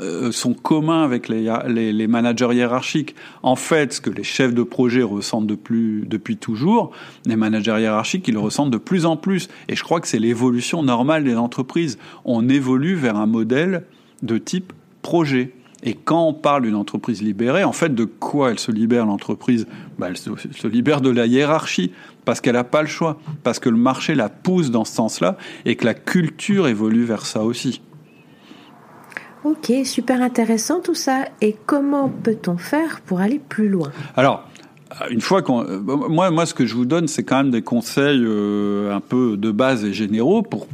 euh, 0.00 0.32
sont 0.32 0.54
communs 0.54 1.04
avec 1.04 1.28
les, 1.28 2.06
managers 2.08 2.52
hiérarchiques. 2.52 3.14
En 3.44 3.54
fait, 3.54 3.92
ce 3.92 4.00
que 4.00 4.10
les 4.10 4.24
chefs 4.24 4.54
de 4.54 4.64
projet 4.64 5.04
ressentent 5.04 5.46
de 5.46 5.54
plus, 5.54 6.04
depuis 6.06 6.36
toujours, 6.36 6.90
les 7.26 7.36
managers 7.36 7.80
hiérarchiques, 7.80 8.26
ils 8.26 8.34
le 8.34 8.40
ressentent 8.40 8.72
de 8.72 8.78
plus 8.78 9.06
en 9.06 9.16
plus. 9.16 9.48
Et 9.68 9.76
je 9.76 9.84
crois 9.84 10.00
que 10.00 10.08
c'est 10.08 10.18
l'évolution 10.18 10.82
normale 10.82 11.22
des 11.22 11.36
entreprises. 11.36 11.96
On 12.24 12.48
évolue 12.48 12.96
vers 12.96 13.16
un 13.16 13.26
modèle 13.26 13.84
de 14.22 14.36
type 14.36 14.72
projet. 15.02 15.52
Et 15.82 15.94
quand 15.94 16.28
on 16.28 16.34
parle 16.34 16.62
d'une 16.62 16.76
entreprise 16.76 17.22
libérée, 17.22 17.64
en 17.64 17.72
fait, 17.72 17.94
de 17.94 18.04
quoi 18.04 18.50
elle 18.52 18.58
se 18.58 18.70
libère 18.70 19.04
l'entreprise? 19.04 19.66
Bah, 19.98 20.08
Elle 20.08 20.16
se 20.16 20.68
libère 20.68 21.00
de 21.00 21.10
la 21.10 21.26
hiérarchie, 21.26 21.92
parce 22.24 22.40
qu'elle 22.40 22.54
n'a 22.54 22.64
pas 22.64 22.82
le 22.82 22.88
choix, 22.88 23.18
parce 23.42 23.58
que 23.58 23.68
le 23.68 23.76
marché 23.76 24.14
la 24.14 24.28
pousse 24.28 24.70
dans 24.70 24.84
ce 24.84 24.94
sens-là, 24.94 25.36
et 25.64 25.74
que 25.74 25.84
la 25.84 25.94
culture 25.94 26.68
évolue 26.68 27.04
vers 27.04 27.26
ça 27.26 27.42
aussi. 27.42 27.80
Ok, 29.44 29.72
super 29.84 30.22
intéressant 30.22 30.80
tout 30.80 30.94
ça. 30.94 31.24
Et 31.40 31.56
comment 31.66 32.08
peut-on 32.08 32.58
faire 32.58 33.00
pour 33.00 33.20
aller 33.20 33.40
plus 33.40 33.68
loin? 33.68 33.90
Alors, 34.14 34.48
une 35.10 35.20
fois 35.20 35.42
qu'on, 35.42 35.64
moi, 35.64 36.30
moi, 36.30 36.46
ce 36.46 36.54
que 36.54 36.64
je 36.64 36.76
vous 36.76 36.86
donne, 36.86 37.08
c'est 37.08 37.24
quand 37.24 37.38
même 37.38 37.50
des 37.50 37.62
conseils 37.62 38.22
euh, 38.24 38.94
un 38.94 39.00
peu 39.00 39.36
de 39.36 39.50
base 39.50 39.84
et 39.84 39.92
généraux 39.92 40.42
pour 40.42 40.68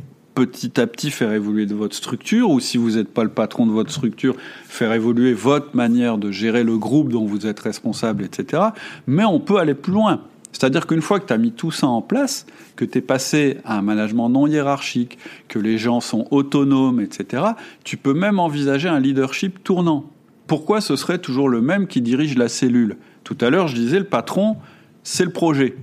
petit 0.46 0.80
à 0.80 0.86
petit 0.86 1.10
faire 1.10 1.32
évoluer 1.32 1.66
votre 1.66 1.96
structure, 1.96 2.50
ou 2.50 2.60
si 2.60 2.76
vous 2.76 2.92
n'êtes 2.92 3.08
pas 3.08 3.24
le 3.24 3.30
patron 3.30 3.66
de 3.66 3.72
votre 3.72 3.90
structure, 3.90 4.36
faire 4.64 4.92
évoluer 4.92 5.32
votre 5.32 5.74
manière 5.74 6.18
de 6.18 6.30
gérer 6.30 6.64
le 6.64 6.78
groupe 6.78 7.10
dont 7.10 7.24
vous 7.24 7.46
êtes 7.46 7.60
responsable, 7.60 8.22
etc. 8.24 8.62
Mais 9.06 9.24
on 9.24 9.40
peut 9.40 9.58
aller 9.58 9.74
plus 9.74 9.92
loin. 9.92 10.20
C'est-à-dire 10.52 10.86
qu'une 10.86 11.02
fois 11.02 11.20
que 11.20 11.26
tu 11.26 11.32
as 11.32 11.38
mis 11.38 11.52
tout 11.52 11.70
ça 11.70 11.86
en 11.86 12.02
place, 12.02 12.46
que 12.76 12.84
tu 12.84 12.98
es 12.98 13.00
passé 13.00 13.58
à 13.64 13.78
un 13.78 13.82
management 13.82 14.28
non 14.28 14.46
hiérarchique, 14.46 15.18
que 15.48 15.58
les 15.58 15.76
gens 15.76 16.00
sont 16.00 16.26
autonomes, 16.30 17.00
etc., 17.00 17.42
tu 17.84 17.96
peux 17.96 18.14
même 18.14 18.38
envisager 18.38 18.88
un 18.88 19.00
leadership 19.00 19.62
tournant. 19.64 20.04
pourquoi 20.46 20.80
ce 20.80 20.96
serait 20.96 21.18
toujours 21.18 21.50
le 21.50 21.60
même 21.60 21.86
qui 21.86 22.00
dirige 22.00 22.38
la 22.38 22.48
cellule? 22.48 22.96
Tout 23.22 23.36
à 23.42 23.50
l'heure, 23.50 23.68
je 23.68 23.74
disais, 23.74 23.98
le 23.98 24.06
patron, 24.06 24.56
c'est 25.02 25.24
le 25.24 25.30
projet. 25.30 25.76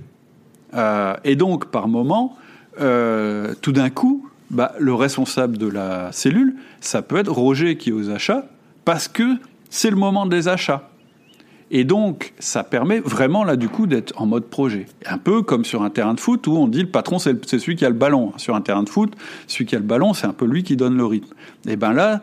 Euh, 0.74 1.14
et 1.22 1.36
donc, 1.36 1.66
par 1.66 1.86
moment, 1.86 2.36
euh, 2.80 3.54
tout 3.62 3.72
d'un 3.72 3.90
coup, 3.90 4.28
bah, 4.50 4.72
le 4.78 4.94
responsable 4.94 5.58
de 5.58 5.66
la 5.66 6.12
cellule, 6.12 6.56
ça 6.80 7.02
peut 7.02 7.16
être 7.16 7.32
Roger 7.32 7.76
qui 7.76 7.90
est 7.90 7.92
aux 7.92 8.10
achats, 8.10 8.46
parce 8.84 9.08
que 9.08 9.36
c'est 9.70 9.90
le 9.90 9.96
moment 9.96 10.26
des 10.26 10.48
achats. 10.48 10.90
Et 11.70 11.82
donc, 11.82 12.32
ça 12.38 12.62
permet 12.62 13.00
vraiment, 13.00 13.42
là, 13.42 13.56
du 13.56 13.68
coup, 13.68 13.86
d'être 13.88 14.12
en 14.20 14.26
mode 14.26 14.44
projet. 14.44 14.86
Un 15.04 15.18
peu 15.18 15.42
comme 15.42 15.64
sur 15.64 15.82
un 15.82 15.90
terrain 15.90 16.14
de 16.14 16.20
foot 16.20 16.46
où 16.46 16.52
on 16.52 16.68
dit 16.68 16.82
le 16.82 16.88
patron, 16.88 17.18
c'est 17.18 17.42
celui 17.44 17.74
qui 17.74 17.84
a 17.84 17.88
le 17.88 17.96
ballon. 17.96 18.32
Sur 18.36 18.54
un 18.54 18.60
terrain 18.60 18.84
de 18.84 18.88
foot, 18.88 19.14
celui 19.48 19.66
qui 19.66 19.74
a 19.74 19.80
le 19.80 19.84
ballon, 19.84 20.14
c'est 20.14 20.28
un 20.28 20.32
peu 20.32 20.46
lui 20.46 20.62
qui 20.62 20.76
donne 20.76 20.96
le 20.96 21.04
rythme. 21.04 21.34
Et 21.66 21.74
bien 21.74 21.92
là, 21.92 22.22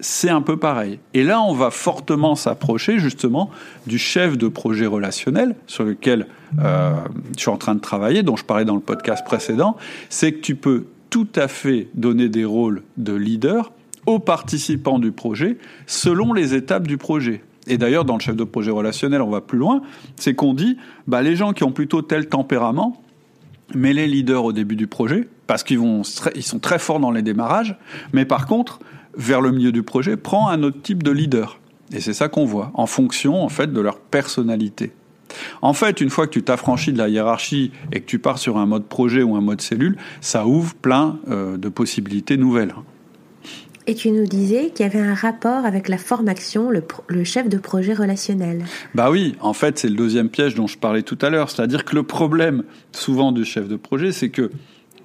c'est 0.00 0.30
un 0.30 0.42
peu 0.42 0.56
pareil. 0.56 0.98
Et 1.14 1.22
là, 1.22 1.40
on 1.40 1.52
va 1.52 1.70
fortement 1.70 2.34
s'approcher, 2.34 2.98
justement, 2.98 3.50
du 3.86 3.98
chef 3.98 4.36
de 4.36 4.48
projet 4.48 4.86
relationnel 4.86 5.54
sur 5.68 5.84
lequel 5.84 6.26
euh, 6.60 6.94
je 7.36 7.42
suis 7.42 7.50
en 7.50 7.58
train 7.58 7.76
de 7.76 7.80
travailler, 7.80 8.24
dont 8.24 8.36
je 8.36 8.44
parlais 8.44 8.64
dans 8.64 8.74
le 8.74 8.80
podcast 8.80 9.24
précédent. 9.24 9.76
C'est 10.08 10.32
que 10.32 10.40
tu 10.40 10.56
peux 10.56 10.86
tout 11.10 11.28
à 11.34 11.48
fait 11.48 11.88
donner 11.94 12.28
des 12.28 12.44
rôles 12.44 12.82
de 12.96 13.12
leader 13.12 13.72
aux 14.06 14.18
participants 14.18 14.98
du 14.98 15.12
projet 15.12 15.58
selon 15.86 16.32
les 16.32 16.54
étapes 16.54 16.86
du 16.86 16.96
projet. 16.96 17.42
Et 17.66 17.76
d'ailleurs, 17.76 18.04
dans 18.04 18.14
le 18.14 18.20
chef 18.20 18.36
de 18.36 18.44
projet 18.44 18.70
relationnel, 18.70 19.20
on 19.20 19.30
va 19.30 19.40
plus 19.40 19.58
loin, 19.58 19.82
c'est 20.16 20.34
qu'on 20.34 20.54
dit, 20.54 20.78
bah, 21.06 21.22
les 21.22 21.36
gens 21.36 21.52
qui 21.52 21.64
ont 21.64 21.72
plutôt 21.72 22.02
tel 22.02 22.26
tempérament, 22.26 23.02
mais 23.74 23.92
les 23.92 24.06
leaders 24.06 24.44
au 24.44 24.52
début 24.52 24.76
du 24.76 24.86
projet, 24.86 25.28
parce 25.46 25.62
qu'ils 25.62 25.78
sont 26.40 26.58
très 26.58 26.78
forts 26.78 27.00
dans 27.00 27.10
les 27.10 27.22
démarrages, 27.22 27.76
mais 28.12 28.24
par 28.24 28.46
contre, 28.46 28.80
vers 29.16 29.40
le 29.40 29.50
milieu 29.52 29.72
du 29.72 29.82
projet, 29.82 30.16
prend 30.16 30.48
un 30.48 30.62
autre 30.62 30.80
type 30.82 31.02
de 31.02 31.10
leader. 31.10 31.60
Et 31.92 32.00
c'est 32.00 32.14
ça 32.14 32.28
qu'on 32.28 32.44
voit, 32.44 32.70
en 32.74 32.86
fonction, 32.86 33.42
en 33.42 33.48
fait, 33.48 33.72
de 33.72 33.80
leur 33.80 33.98
personnalité. 33.98 34.92
En 35.62 35.72
fait, 35.72 36.00
une 36.00 36.10
fois 36.10 36.26
que 36.26 36.32
tu 36.32 36.42
t'affranchis 36.42 36.92
de 36.92 36.98
la 36.98 37.08
hiérarchie 37.08 37.72
et 37.92 38.00
que 38.00 38.06
tu 38.06 38.18
pars 38.18 38.38
sur 38.38 38.58
un 38.58 38.66
mode 38.66 38.86
projet 38.86 39.22
ou 39.22 39.36
un 39.36 39.40
mode 39.40 39.60
cellule, 39.60 39.96
ça 40.20 40.46
ouvre 40.46 40.74
plein 40.74 41.18
euh, 41.28 41.56
de 41.56 41.68
possibilités 41.68 42.36
nouvelles. 42.36 42.74
Et 43.86 43.94
tu 43.94 44.10
nous 44.10 44.26
disais 44.26 44.70
qu'il 44.70 44.86
y 44.86 44.88
avait 44.88 45.00
un 45.00 45.14
rapport 45.14 45.64
avec 45.64 45.88
la 45.88 45.98
formation, 45.98 46.70
le, 46.70 46.84
le, 47.08 47.24
chef 47.24 47.48
de 47.48 47.56
projet 47.58 47.94
relationnel. 47.94 48.64
Bah 48.94 49.10
oui, 49.10 49.34
en 49.40 49.52
fait, 49.52 49.78
c'est 49.78 49.88
le 49.88 49.96
deuxième 49.96 50.28
piège 50.28 50.54
dont 50.54 50.66
je 50.66 50.78
parlais 50.78 51.02
tout 51.02 51.18
à 51.22 51.30
l'heure. 51.30 51.50
C'est-à-dire 51.50 51.84
que 51.84 51.96
le 51.96 52.02
problème, 52.02 52.62
souvent, 52.92 53.32
du 53.32 53.44
chef 53.44 53.68
de 53.68 53.76
projet, 53.76 54.12
c'est 54.12 54.28
que 54.28 54.50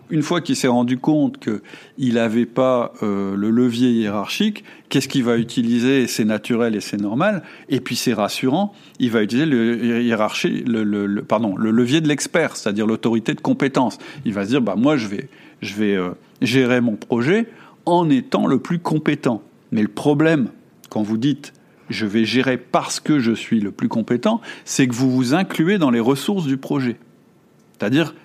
une 0.10 0.22
fois 0.22 0.41
qu'il 0.41 0.56
s'est 0.56 0.68
rendu 0.68 0.98
compte 0.98 1.39
qu'il 1.39 2.13
n'avait 2.13 2.46
pas 2.46 2.94
euh, 3.02 3.36
le 3.36 3.50
levier 3.50 3.89
hiérarchique, 3.91 4.63
qu'est-ce 4.89 5.08
qu'il 5.08 5.24
va 5.24 5.38
utiliser? 5.38 6.08
C'est 6.08 6.26
naturel 6.26 6.76
et 6.76 6.82
c'est 6.82 7.00
normal. 7.00 7.44
Et 7.70 7.80
puis 7.80 7.96
c'est 7.96 8.13
rassurant. 8.13 8.74
Il 9.00 9.12
va 9.12 9.24
utiliser 9.24 9.46
le 9.46 10.02
hiérarchie, 10.04 10.63
le, 10.65 11.22
pardon, 11.22 11.56
le 11.56 11.72
levier 11.72 12.02
de 12.02 12.08
l'expert, 12.08 12.56
c'est-à-dire 12.56 12.88
l'autorité 12.88 13.34
de 13.34 13.41
compétence. 13.41 13.98
Il 14.26 14.34
va 14.34 14.44
se 14.44 14.50
dire, 14.50 14.62
bah 14.62 14.76
moi 14.78 14.98
je 14.98 15.08
vais, 15.08 15.30
je 15.62 15.74
vais 15.76 15.96
euh, 15.96 16.12
gérer 16.41 16.82
mon 16.82 16.96
projet 16.96 17.48
en 17.86 18.10
étant 18.10 18.48
le 18.48 18.60
plus 18.60 18.80
compétent. 18.80 19.41
Mais 19.72 19.82
le 19.82 19.88
problème, 19.88 20.50
quand 20.89 21.02
vous 21.02 21.18
dites 21.18 21.54
je 21.89 22.06
vais 22.06 22.26
gérer 22.26 22.58
parce 22.58 23.00
que 23.00 23.20
je 23.20 23.32
suis 23.32 23.60
le 23.60 23.72
plus 23.72 23.89
compétent, 23.89 24.41
c'est 24.63 24.88
que 24.88 24.94
vous 24.94 25.12
vous 25.12 25.34
incluez 25.34 25.78
dans 25.78 25.91
les 25.91 26.00
ressources 26.00 26.46
du 26.46 26.58
projet. 26.58 26.98
C'est-à-dire, 27.78 28.15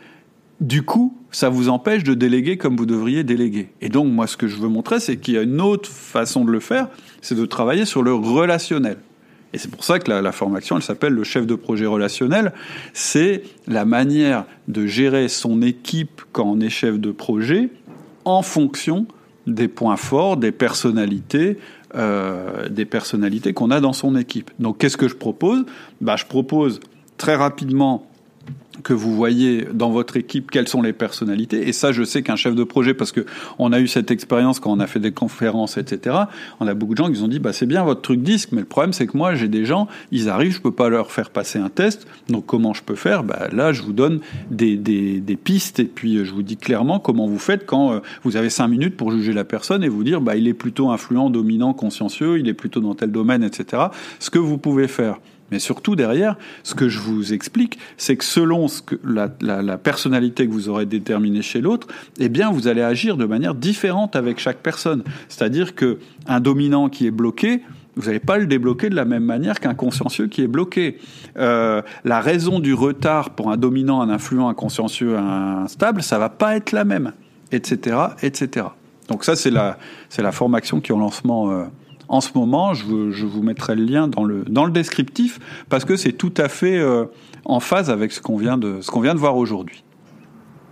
du 0.60 0.82
coup, 0.82 1.16
ça 1.32 1.48
vous 1.48 1.68
empêche 1.68 2.04
de 2.04 2.14
déléguer 2.14 2.56
comme 2.56 2.76
vous 2.76 2.86
devriez 2.86 3.24
déléguer. 3.24 3.70
Et 3.80 3.88
donc, 3.88 4.08
moi, 4.08 4.26
ce 4.26 4.36
que 4.36 4.48
je 4.48 4.56
veux 4.56 4.68
montrer, 4.68 5.00
c'est 5.00 5.16
qu'il 5.16 5.34
y 5.34 5.38
a 5.38 5.42
une 5.42 5.60
autre 5.60 5.88
façon 5.88 6.44
de 6.44 6.50
le 6.50 6.60
faire, 6.60 6.88
c'est 7.20 7.34
de 7.34 7.46
travailler 7.46 7.84
sur 7.84 8.02
le 8.02 8.12
relationnel. 8.14 8.98
Et 9.52 9.58
c'est 9.58 9.70
pour 9.70 9.82
ça 9.82 9.98
que 9.98 10.10
la, 10.10 10.32
formation, 10.32 10.76
elle 10.76 10.82
s'appelle 10.82 11.12
le 11.12 11.24
chef 11.24 11.46
de 11.46 11.54
projet 11.54 11.86
relationnel. 11.86 12.52
C'est 12.92 13.42
la 13.66 13.84
manière 13.84 14.44
de 14.68 14.86
gérer 14.86 15.28
son 15.28 15.60
équipe 15.62 16.22
quand 16.32 16.44
on 16.44 16.60
est 16.60 16.68
chef 16.68 17.00
de 17.00 17.10
projet 17.10 17.68
en 18.24 18.42
fonction 18.42 19.06
des 19.46 19.66
points 19.66 19.96
forts, 19.96 20.36
des 20.36 20.52
personnalités, 20.52 21.58
euh, 21.96 22.68
des 22.68 22.84
personnalités 22.84 23.52
qu'on 23.52 23.72
a 23.72 23.80
dans 23.80 23.92
son 23.92 24.14
équipe. 24.14 24.50
Donc, 24.60 24.78
qu'est-ce 24.78 24.96
que 24.96 25.08
je 25.08 25.16
propose? 25.16 25.64
Bah, 26.00 26.14
Je 26.16 26.26
propose 26.26 26.78
très 27.16 27.34
rapidement 27.34 28.09
que 28.82 28.92
vous 28.92 29.14
voyez 29.14 29.66
dans 29.72 29.90
votre 29.90 30.16
équipe 30.16 30.50
quelles 30.50 30.68
sont 30.68 30.82
les 30.82 30.92
personnalités. 30.92 31.68
Et 31.68 31.72
ça, 31.72 31.92
je 31.92 32.02
sais 32.02 32.22
qu'un 32.22 32.36
chef 32.36 32.54
de 32.54 32.64
projet, 32.64 32.94
parce 32.94 33.12
que 33.12 33.26
on 33.58 33.72
a 33.72 33.80
eu 33.80 33.88
cette 33.88 34.10
expérience 34.10 34.60
quand 34.60 34.72
on 34.72 34.80
a 34.80 34.86
fait 34.86 35.00
des 35.00 35.12
conférences, 35.12 35.76
etc. 35.76 36.16
On 36.60 36.66
a 36.66 36.74
beaucoup 36.74 36.92
de 36.92 36.98
gens 36.98 37.10
qui 37.10 37.20
ont 37.22 37.28
dit, 37.28 37.38
bah 37.38 37.52
c'est 37.52 37.66
bien 37.66 37.84
votre 37.84 38.00
truc 38.00 38.22
disque, 38.22 38.50
mais 38.52 38.60
le 38.60 38.66
problème 38.66 38.92
c'est 38.92 39.06
que 39.06 39.16
moi 39.16 39.34
j'ai 39.34 39.48
des 39.48 39.64
gens, 39.64 39.88
ils 40.12 40.28
arrivent, 40.28 40.54
je 40.54 40.60
peux 40.60 40.70
pas 40.70 40.88
leur 40.88 41.10
faire 41.10 41.30
passer 41.30 41.58
un 41.58 41.68
test. 41.68 42.06
Donc 42.28 42.46
comment 42.46 42.72
je 42.72 42.82
peux 42.82 42.94
faire? 42.94 43.24
Bah 43.24 43.48
là, 43.52 43.72
je 43.72 43.82
vous 43.82 43.92
donne 43.92 44.20
des, 44.50 44.76
des, 44.76 45.18
des, 45.18 45.36
pistes 45.36 45.80
et 45.80 45.84
puis 45.84 46.24
je 46.24 46.32
vous 46.32 46.42
dis 46.42 46.56
clairement 46.56 46.98
comment 46.98 47.26
vous 47.26 47.38
faites 47.38 47.66
quand 47.66 47.92
euh, 47.92 48.00
vous 48.22 48.36
avez 48.36 48.50
cinq 48.50 48.68
minutes 48.68 48.96
pour 48.96 49.10
juger 49.10 49.32
la 49.32 49.44
personne 49.44 49.82
et 49.82 49.88
vous 49.88 50.04
dire, 50.04 50.20
bah 50.20 50.36
il 50.36 50.48
est 50.48 50.54
plutôt 50.54 50.90
influent, 50.90 51.30
dominant, 51.30 51.74
consciencieux, 51.74 52.38
il 52.38 52.48
est 52.48 52.54
plutôt 52.54 52.80
dans 52.80 52.94
tel 52.94 53.10
domaine, 53.10 53.42
etc. 53.42 53.84
Ce 54.18 54.30
que 54.30 54.38
vous 54.38 54.58
pouvez 54.58 54.88
faire. 54.88 55.18
Mais 55.50 55.58
surtout 55.58 55.96
derrière, 55.96 56.36
ce 56.62 56.74
que 56.74 56.88
je 56.88 56.98
vous 56.98 57.32
explique, 57.32 57.78
c'est 57.96 58.16
que 58.16 58.24
selon 58.24 58.66
la, 59.02 59.78
personnalité 59.78 60.46
que 60.46 60.52
vous 60.52 60.68
aurez 60.68 60.86
déterminée 60.86 61.42
chez 61.42 61.60
l'autre, 61.60 61.88
eh 62.18 62.28
bien, 62.28 62.50
vous 62.50 62.68
allez 62.68 62.82
agir 62.82 63.16
de 63.16 63.24
manière 63.24 63.54
différente 63.54 64.16
avec 64.16 64.38
chaque 64.38 64.58
personne. 64.58 65.02
C'est-à-dire 65.28 65.74
que 65.74 65.98
un 66.26 66.40
dominant 66.40 66.88
qui 66.88 67.06
est 67.06 67.10
bloqué, 67.10 67.62
vous 67.96 68.06
n'allez 68.06 68.20
pas 68.20 68.38
le 68.38 68.46
débloquer 68.46 68.88
de 68.88 68.94
la 68.94 69.04
même 69.04 69.24
manière 69.24 69.60
qu'un 69.60 69.74
consciencieux 69.74 70.28
qui 70.28 70.42
est 70.42 70.46
bloqué. 70.46 70.98
Euh, 71.36 71.82
la 72.04 72.20
raison 72.20 72.60
du 72.60 72.74
retard 72.74 73.30
pour 73.30 73.50
un 73.50 73.56
dominant, 73.56 74.00
un 74.00 74.10
influent, 74.10 74.48
un 74.48 74.54
consciencieux, 74.54 75.16
un 75.16 75.66
stable, 75.68 76.02
ça 76.02 76.18
va 76.18 76.28
pas 76.28 76.56
être 76.56 76.72
la 76.72 76.84
même, 76.84 77.12
etc., 77.52 77.96
etc. 78.22 78.66
Donc 79.08 79.24
ça, 79.24 79.34
c'est 79.34 79.50
la, 79.50 79.76
c'est 80.08 80.22
la 80.22 80.32
formation 80.32 80.80
qui 80.80 80.92
est 80.92 80.94
en 80.94 81.00
lancement 81.00 81.50
euh, 81.50 81.64
en 82.10 82.20
ce 82.20 82.30
moment, 82.34 82.74
je, 82.74 82.84
vous 82.84 83.42
mettrai 83.42 83.76
le 83.76 83.84
lien 83.84 84.08
dans 84.08 84.24
le, 84.24 84.42
dans 84.48 84.64
le 84.64 84.72
descriptif 84.72 85.38
parce 85.68 85.84
que 85.84 85.94
c'est 85.94 86.12
tout 86.12 86.34
à 86.36 86.48
fait 86.48 86.76
euh, 86.76 87.04
en 87.44 87.60
phase 87.60 87.88
avec 87.88 88.10
ce 88.10 88.20
qu'on 88.20 88.36
vient 88.36 88.58
de, 88.58 88.80
ce 88.80 88.90
qu'on 88.90 89.00
vient 89.00 89.14
de 89.14 89.20
voir 89.20 89.36
aujourd'hui. 89.36 89.84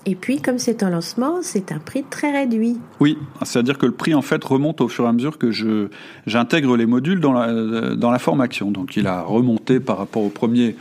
Et 0.05 0.17
puis, 0.17 0.41
comme 0.41 0.59
c'est 0.59 0.83
un 0.83 0.91
lancement, 0.91 1.37
c'est 1.43 1.71
un 1.71 1.79
prix 1.79 2.03
très 2.03 2.33
réduit. 2.33 2.79
Oui, 2.99 3.17
c'est-à-dire 3.43 3.79
que 3.79 3.87
le 3.87 3.93
prix 3.93 4.15
en 4.15 4.23
fait 4.23 4.43
remonte 4.43 4.81
au 4.81 4.89
fur 4.89 5.05
et 5.05 5.09
à 5.09 5.13
mesure 5.13 5.39
que 5.39 5.53
je 5.53 5.89
j'intègre 6.27 6.77
les 6.77 6.87
modules 6.87 7.21
dans 7.21 7.33
la 7.33 7.95
dans 7.95 8.11
la 8.11 8.19
formation. 8.19 8.73
Donc, 8.73 8.97
il 8.97 9.07
a 9.07 9.23
remonté 9.23 9.79
par 9.79 9.99
rapport 9.99 10.25
au 10.25 10.31
premier 10.31 10.75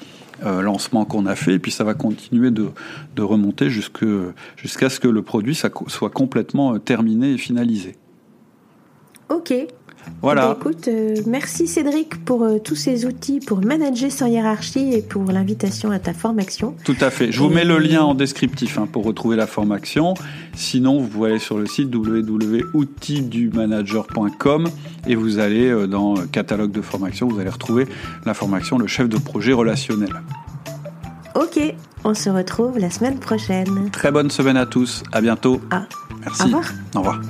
euh, 0.43 0.61
lancement 0.61 1.05
qu'on 1.05 1.27
a 1.27 1.35
fait, 1.35 1.55
et 1.55 1.59
puis 1.59 1.71
ça 1.71 1.83
va 1.83 1.93
continuer 1.93 2.49
de, 2.49 2.69
de 3.15 3.21
remonter 3.21 3.69
jusqu'à 3.69 4.89
ce 4.89 4.99
que 4.99 5.07
le 5.07 5.21
produit 5.21 5.55
soit 5.55 6.09
complètement 6.09 6.73
euh, 6.73 6.79
terminé 6.79 7.33
et 7.33 7.37
finalisé. 7.37 7.95
Ok, 9.29 9.53
voilà. 10.21 10.55
Eh 10.55 10.59
écoute, 10.59 10.87
euh, 10.87 11.15
merci 11.25 11.67
Cédric 11.67 12.23
pour 12.25 12.43
euh, 12.43 12.59
tous 12.59 12.75
ces 12.75 13.05
outils 13.05 13.39
pour 13.39 13.63
manager 13.63 14.11
sans 14.11 14.27
hiérarchie 14.27 14.93
et 14.93 15.01
pour 15.01 15.31
l'invitation 15.31 15.89
à 15.91 15.99
ta 15.99 16.13
formation. 16.13 16.75
Tout 16.83 16.97
à 16.99 17.09
fait. 17.09 17.31
Je 17.31 17.39
vous 17.39 17.49
mets 17.49 17.65
le 17.65 17.77
lien 17.77 18.03
en 18.03 18.15
descriptif 18.15 18.77
hein, 18.77 18.87
pour 18.91 19.05
retrouver 19.05 19.35
la 19.35 19.47
formation. 19.47 20.13
Sinon, 20.55 20.99
vous 20.99 21.07
pouvez 21.07 21.31
aller 21.31 21.39
sur 21.39 21.57
le 21.57 21.65
site 21.65 21.93
www.outildumanager.com 21.93 24.69
et 25.07 25.15
vous 25.15 25.39
allez 25.39 25.69
euh, 25.69 25.87
dans 25.87 26.15
le 26.15 26.25
catalogue 26.25 26.71
de 26.71 26.81
formation, 26.81 27.27
vous 27.27 27.39
allez 27.39 27.49
retrouver 27.49 27.87
la 28.25 28.33
formation 28.33 28.77
le 28.77 28.87
chef 28.87 29.07
de 29.07 29.17
projet 29.17 29.53
relationnel. 29.53 30.21
Ok, 31.35 31.59
on 32.03 32.13
se 32.13 32.29
retrouve 32.29 32.79
la 32.79 32.89
semaine 32.89 33.19
prochaine. 33.19 33.89
Très 33.91 34.11
bonne 34.11 34.31
semaine 34.31 34.57
à 34.57 34.65
tous. 34.65 35.03
À 35.11 35.21
bientôt. 35.21 35.61
Ah. 35.69 35.83
Merci. 36.21 36.41
Au 36.41 36.45
revoir. 36.45 36.63
Au 36.95 36.99
revoir. 36.99 37.21